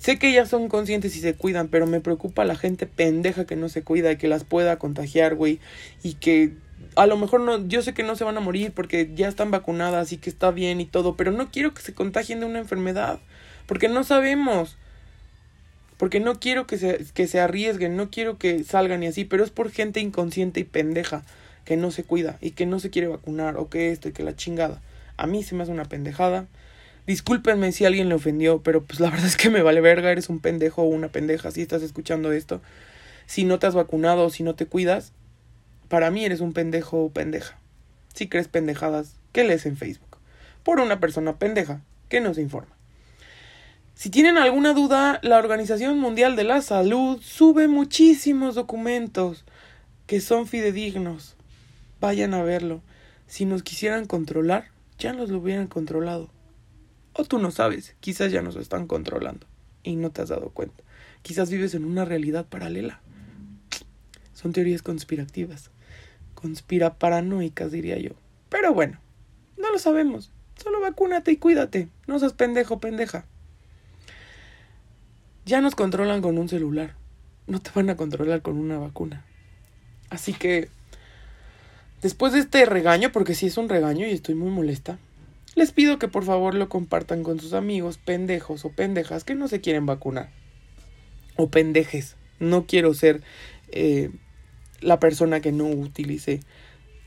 sé 0.00 0.18
que 0.18 0.30
ellas 0.30 0.48
son 0.48 0.68
conscientes 0.68 1.14
y 1.14 1.20
se 1.20 1.34
cuidan, 1.34 1.68
pero 1.68 1.86
me 1.86 2.00
preocupa 2.00 2.44
la 2.44 2.56
gente 2.56 2.86
pendeja 2.86 3.44
que 3.44 3.54
no 3.54 3.68
se 3.68 3.82
cuida 3.82 4.10
y 4.10 4.16
que 4.16 4.28
las 4.28 4.44
pueda 4.44 4.78
contagiar, 4.78 5.34
güey, 5.36 5.60
y 6.02 6.14
que 6.14 6.54
a 6.96 7.06
lo 7.06 7.16
mejor 7.16 7.42
no, 7.42 7.68
yo 7.68 7.82
sé 7.82 7.92
que 7.92 8.02
no 8.02 8.16
se 8.16 8.24
van 8.24 8.36
a 8.36 8.40
morir 8.40 8.72
porque 8.72 9.10
ya 9.14 9.28
están 9.28 9.50
vacunadas 9.50 10.12
y 10.12 10.16
que 10.16 10.30
está 10.30 10.50
bien 10.50 10.80
y 10.80 10.86
todo, 10.86 11.16
pero 11.16 11.30
no 11.30 11.50
quiero 11.50 11.74
que 11.74 11.82
se 11.82 11.94
contagien 11.94 12.40
de 12.40 12.46
una 12.46 12.58
enfermedad, 12.58 13.20
porque 13.66 13.88
no 13.88 14.02
sabemos. 14.02 14.76
Porque 15.98 16.18
no 16.18 16.40
quiero 16.40 16.66
que 16.66 16.78
se, 16.78 17.04
que 17.12 17.26
se 17.26 17.40
arriesguen, 17.40 17.94
no 17.94 18.10
quiero 18.10 18.38
que 18.38 18.64
salgan 18.64 19.02
y 19.02 19.06
así, 19.06 19.26
pero 19.26 19.44
es 19.44 19.50
por 19.50 19.70
gente 19.70 20.00
inconsciente 20.00 20.58
y 20.58 20.64
pendeja 20.64 21.24
que 21.66 21.76
no 21.76 21.90
se 21.90 22.04
cuida 22.04 22.38
y 22.40 22.52
que 22.52 22.64
no 22.64 22.80
se 22.80 22.88
quiere 22.88 23.08
vacunar 23.08 23.58
o 23.58 23.68
que 23.68 23.90
esto 23.90 24.08
y 24.08 24.12
que 24.12 24.22
la 24.22 24.34
chingada. 24.34 24.80
A 25.18 25.26
mí 25.26 25.42
se 25.42 25.54
me 25.54 25.62
hace 25.62 25.72
una 25.72 25.84
pendejada. 25.84 26.46
Discúlpenme 27.10 27.72
si 27.72 27.84
alguien 27.84 28.08
le 28.08 28.14
ofendió, 28.14 28.62
pero 28.62 28.84
pues 28.84 29.00
la 29.00 29.10
verdad 29.10 29.26
es 29.26 29.36
que 29.36 29.50
me 29.50 29.62
vale 29.62 29.80
verga, 29.80 30.12
eres 30.12 30.28
un 30.28 30.38
pendejo 30.38 30.82
o 30.82 30.86
una 30.86 31.08
pendeja 31.08 31.50
si 31.50 31.60
estás 31.60 31.82
escuchando 31.82 32.30
esto. 32.30 32.62
Si 33.26 33.42
no 33.42 33.58
te 33.58 33.66
has 33.66 33.74
vacunado 33.74 34.30
si 34.30 34.44
no 34.44 34.54
te 34.54 34.66
cuidas, 34.66 35.10
para 35.88 36.12
mí 36.12 36.24
eres 36.24 36.38
un 36.38 36.52
pendejo 36.52 37.02
o 37.02 37.10
pendeja. 37.10 37.58
Si 38.14 38.28
crees 38.28 38.46
pendejadas, 38.46 39.16
¿qué 39.32 39.42
lees 39.42 39.66
en 39.66 39.76
Facebook? 39.76 40.18
Por 40.62 40.78
una 40.78 41.00
persona 41.00 41.36
pendeja 41.36 41.80
que 42.08 42.20
no 42.20 42.32
se 42.32 42.42
informa. 42.42 42.76
Si 43.96 44.08
tienen 44.08 44.36
alguna 44.38 44.72
duda, 44.72 45.18
la 45.24 45.38
Organización 45.38 45.98
Mundial 45.98 46.36
de 46.36 46.44
la 46.44 46.62
Salud 46.62 47.20
sube 47.22 47.66
muchísimos 47.66 48.54
documentos 48.54 49.44
que 50.06 50.20
son 50.20 50.46
fidedignos 50.46 51.34
vayan 52.00 52.34
a 52.34 52.44
verlo. 52.44 52.82
Si 53.26 53.46
nos 53.46 53.64
quisieran 53.64 54.06
controlar, 54.06 54.66
ya 54.96 55.12
nos 55.12 55.28
lo 55.28 55.38
hubieran 55.38 55.66
controlado. 55.66 56.30
Tú 57.28 57.38
no 57.38 57.50
sabes, 57.50 57.94
quizás 58.00 58.32
ya 58.32 58.42
nos 58.42 58.56
están 58.56 58.86
controlando 58.86 59.46
y 59.82 59.96
no 59.96 60.10
te 60.10 60.22
has 60.22 60.28
dado 60.28 60.50
cuenta. 60.50 60.82
Quizás 61.22 61.50
vives 61.50 61.74
en 61.74 61.84
una 61.84 62.04
realidad 62.04 62.46
paralela. 62.46 63.00
Son 64.32 64.52
teorías 64.52 64.82
conspirativas. 64.82 65.70
conspira 66.34 66.94
paranoicas, 66.94 67.70
diría 67.70 67.98
yo. 67.98 68.12
Pero 68.48 68.72
bueno, 68.72 68.98
no 69.58 69.70
lo 69.70 69.78
sabemos. 69.78 70.30
Solo 70.56 70.80
vacúnate 70.80 71.32
y 71.32 71.36
cuídate. 71.36 71.88
No 72.06 72.18
seas 72.18 72.32
pendejo, 72.32 72.80
pendeja. 72.80 73.26
Ya 75.44 75.60
nos 75.60 75.74
controlan 75.74 76.22
con 76.22 76.38
un 76.38 76.48
celular. 76.48 76.96
No 77.46 77.60
te 77.60 77.70
van 77.74 77.90
a 77.90 77.96
controlar 77.96 78.40
con 78.42 78.58
una 78.58 78.78
vacuna. 78.78 79.24
Así 80.08 80.32
que, 80.32 80.68
después 82.02 82.32
de 82.32 82.40
este 82.40 82.64
regaño, 82.64 83.12
porque 83.12 83.34
sí 83.34 83.46
es 83.46 83.56
un 83.58 83.68
regaño 83.68 84.06
y 84.06 84.12
estoy 84.12 84.34
muy 84.34 84.50
molesta, 84.50 84.98
les 85.54 85.72
pido 85.72 85.98
que 85.98 86.08
por 86.08 86.24
favor 86.24 86.54
lo 86.54 86.68
compartan 86.68 87.22
con 87.22 87.40
sus 87.40 87.54
amigos 87.54 87.98
pendejos 87.98 88.64
o 88.64 88.70
pendejas 88.70 89.24
que 89.24 89.34
no 89.34 89.48
se 89.48 89.60
quieren 89.60 89.86
vacunar. 89.86 90.30
O 91.36 91.48
pendejes. 91.48 92.16
No 92.38 92.66
quiero 92.66 92.94
ser 92.94 93.22
eh, 93.70 94.10
la 94.80 95.00
persona 95.00 95.40
que 95.40 95.52
no 95.52 95.66
utilice 95.66 96.40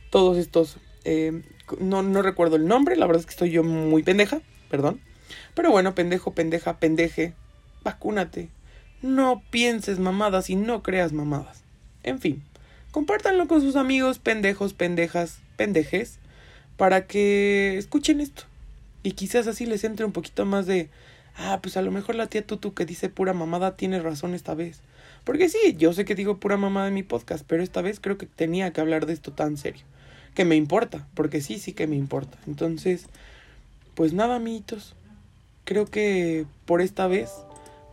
todos 0.09 0.37
estos... 0.37 0.77
Eh, 1.05 1.41
no, 1.79 2.03
no 2.03 2.21
recuerdo 2.21 2.55
el 2.55 2.67
nombre, 2.67 2.95
la 2.95 3.05
verdad 3.05 3.21
es 3.21 3.25
que 3.25 3.31
estoy 3.31 3.51
yo 3.51 3.63
muy 3.63 4.03
pendeja, 4.03 4.41
perdón. 4.69 4.99
Pero 5.53 5.71
bueno, 5.71 5.95
pendejo, 5.95 6.33
pendeja, 6.33 6.77
pendeje, 6.77 7.33
vacúnate. 7.83 8.49
No 9.01 9.41
pienses 9.49 9.99
mamadas 9.99 10.49
y 10.49 10.55
no 10.55 10.83
creas 10.83 11.13
mamadas. 11.13 11.63
En 12.03 12.19
fin, 12.19 12.43
compártanlo 12.91 13.47
con 13.47 13.61
sus 13.61 13.75
amigos 13.75 14.19
pendejos, 14.19 14.73
pendejas, 14.73 15.39
pendejes 15.55 16.19
para 16.77 17.07
que 17.07 17.77
escuchen 17.77 18.21
esto. 18.21 18.43
Y 19.03 19.11
quizás 19.11 19.47
así 19.47 19.65
les 19.65 19.83
entre 19.83 20.05
un 20.05 20.11
poquito 20.11 20.45
más 20.45 20.65
de, 20.65 20.89
ah, 21.35 21.59
pues 21.61 21.77
a 21.77 21.81
lo 21.81 21.91
mejor 21.91 22.15
la 22.15 22.27
tía 22.27 22.45
Tutu 22.45 22.73
que 22.73 22.85
dice 22.85 23.09
pura 23.09 23.33
mamada 23.33 23.75
tiene 23.75 23.99
razón 23.99 24.33
esta 24.33 24.53
vez. 24.53 24.79
Porque 25.23 25.49
sí, 25.49 25.75
yo 25.77 25.93
sé 25.93 26.05
que 26.05 26.15
digo 26.15 26.37
pura 26.37 26.57
mamada 26.57 26.87
en 26.87 26.93
mi 26.93 27.03
podcast, 27.03 27.45
pero 27.47 27.63
esta 27.63 27.81
vez 27.81 27.99
creo 27.99 28.17
que 28.17 28.25
tenía 28.25 28.71
que 28.73 28.81
hablar 28.81 29.05
de 29.05 29.13
esto 29.13 29.31
tan 29.31 29.57
serio. 29.57 29.83
Que 30.35 30.45
me 30.45 30.55
importa, 30.55 31.07
porque 31.13 31.41
sí, 31.41 31.59
sí 31.59 31.73
que 31.73 31.87
me 31.87 31.95
importa. 31.95 32.37
Entonces, 32.47 33.05
pues 33.95 34.13
nada, 34.13 34.35
amiguitos. 34.35 34.95
Creo 35.65 35.85
que 35.85 36.45
por 36.65 36.81
esta 36.81 37.07
vez 37.07 37.29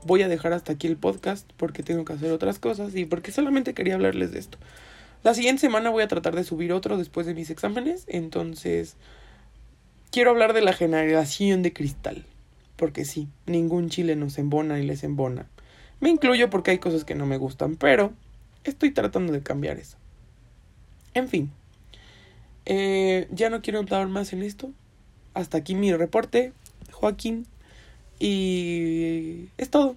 voy 0.04 0.22
a 0.22 0.28
dejar 0.28 0.52
hasta 0.52 0.72
aquí 0.72 0.86
el 0.86 0.96
podcast 0.96 1.48
porque 1.56 1.82
tengo 1.82 2.04
que 2.04 2.14
hacer 2.14 2.32
otras 2.32 2.58
cosas 2.58 2.94
y 2.96 3.04
porque 3.04 3.32
solamente 3.32 3.74
quería 3.74 3.94
hablarles 3.94 4.32
de 4.32 4.38
esto. 4.38 4.58
La 5.22 5.34
siguiente 5.34 5.60
semana 5.60 5.90
voy 5.90 6.02
a 6.02 6.08
tratar 6.08 6.34
de 6.34 6.44
subir 6.44 6.72
otro 6.72 6.96
después 6.96 7.26
de 7.26 7.34
mis 7.34 7.50
exámenes, 7.50 8.04
entonces 8.08 8.96
quiero 10.10 10.30
hablar 10.30 10.54
de 10.54 10.62
la 10.62 10.72
generación 10.72 11.62
de 11.62 11.72
cristal, 11.72 12.24
porque 12.76 13.04
sí, 13.04 13.28
ningún 13.46 13.90
chile 13.90 14.16
nos 14.16 14.38
embona 14.38 14.78
y 14.78 14.86
les 14.86 15.04
embona. 15.04 15.46
Me 16.00 16.08
incluyo 16.08 16.48
porque 16.48 16.70
hay 16.70 16.78
cosas 16.78 17.04
que 17.04 17.14
no 17.14 17.26
me 17.26 17.36
gustan, 17.36 17.76
pero 17.76 18.12
estoy 18.64 18.92
tratando 18.92 19.32
de 19.32 19.42
cambiar 19.42 19.78
eso. 19.78 19.98
En 21.12 21.28
fin, 21.28 21.50
eh, 22.66 23.28
ya 23.30 23.50
no 23.50 23.62
quiero 23.62 23.80
hablar 23.80 24.08
más 24.08 24.32
en 24.32 24.42
esto. 24.42 24.70
Hasta 25.34 25.58
aquí 25.58 25.74
mi 25.74 25.92
reporte, 25.92 26.52
Joaquín. 26.92 27.46
Y 28.18 29.48
es 29.58 29.70
todo. 29.70 29.96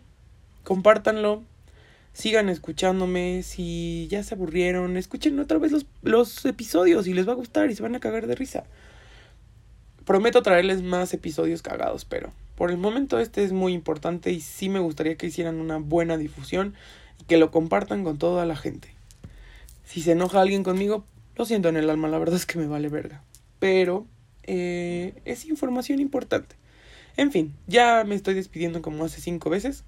Compártanlo, 0.63 1.43
sigan 2.13 2.49
escuchándome. 2.49 3.43
Si 3.43 4.08
ya 4.10 4.23
se 4.23 4.36
aburrieron, 4.36 4.97
escuchen 4.97 5.39
otra 5.39 5.58
vez 5.58 5.71
los, 5.71 5.86
los 6.02 6.45
episodios 6.45 7.08
y 7.08 7.13
les 7.13 7.28
va 7.28 7.34
a 7.34 7.36
gustar 7.36 7.69
y 7.69 7.76
se 7.76 7.84
van 7.84 7.95
a 7.95 7.99
cagar 7.99 8.28
de 8.28 8.36
risa. 8.36 8.63
Prometo 10.06 10.41
traerles 10.41 10.82
más 10.82 11.13
episodios 11.13 11.62
cagados, 11.62 12.06
pero 12.06 12.32
por 12.56 12.71
el 12.71 12.78
momento 12.78 13.19
este 13.19 13.43
es 13.43 13.52
muy 13.52 13.73
importante 13.73 14.32
y 14.32 14.39
sí 14.41 14.69
me 14.69 14.80
gustaría 14.80 15.15
que 15.15 15.28
hicieran 15.28 15.56
una 15.56 15.78
buena 15.78 16.17
difusión 16.17 16.76
y 17.19 17.26
que 17.26 17.38
lo 17.38 17.52
compartan 17.52 18.04
con 18.04 18.17
toda 18.17 18.45
la 18.45 18.56
gente. 18.56 18.89
Si 19.86 20.02
se 20.02 20.12
enoja 20.12 20.41
alguien 20.41 20.63
conmigo, 20.63 21.06
lo 21.36 21.45
siento 21.45 21.69
en 21.69 21.78
el 21.78 21.89
alma, 21.89 22.08
la 22.08 22.19
verdad 22.19 22.36
es 22.36 22.45
que 22.45 22.60
me 22.60 22.67
vale 22.67 22.89
verga. 22.89 23.23
Pero 23.60 24.06
eh, 24.43 25.21
es 25.26 25.45
información 25.45 25.99
importante. 25.99 26.56
En 27.15 27.32
fin, 27.32 27.54
ya 27.67 28.04
me 28.06 28.15
estoy 28.15 28.34
despidiendo 28.34 28.82
como 28.82 29.06
hace 29.06 29.21
cinco 29.21 29.49
veces. 29.49 29.84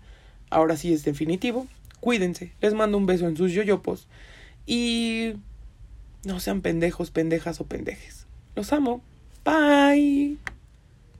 Ahora 0.49 0.77
sí 0.77 0.93
es 0.93 1.03
definitivo 1.03 1.67
cuídense, 2.05 2.53
les 2.61 2.75
mando 2.75 2.99
un 2.99 3.07
beso 3.07 3.27
en 3.27 3.35
sus 3.35 3.51
yoyopos 3.51 4.07
y 4.67 5.33
no 6.23 6.39
sean 6.39 6.61
pendejos, 6.61 7.09
pendejas 7.09 7.59
o 7.61 7.65
pendejes. 7.65 8.27
Los 8.55 8.71
amo. 8.73 9.01
Bye. 9.43 10.37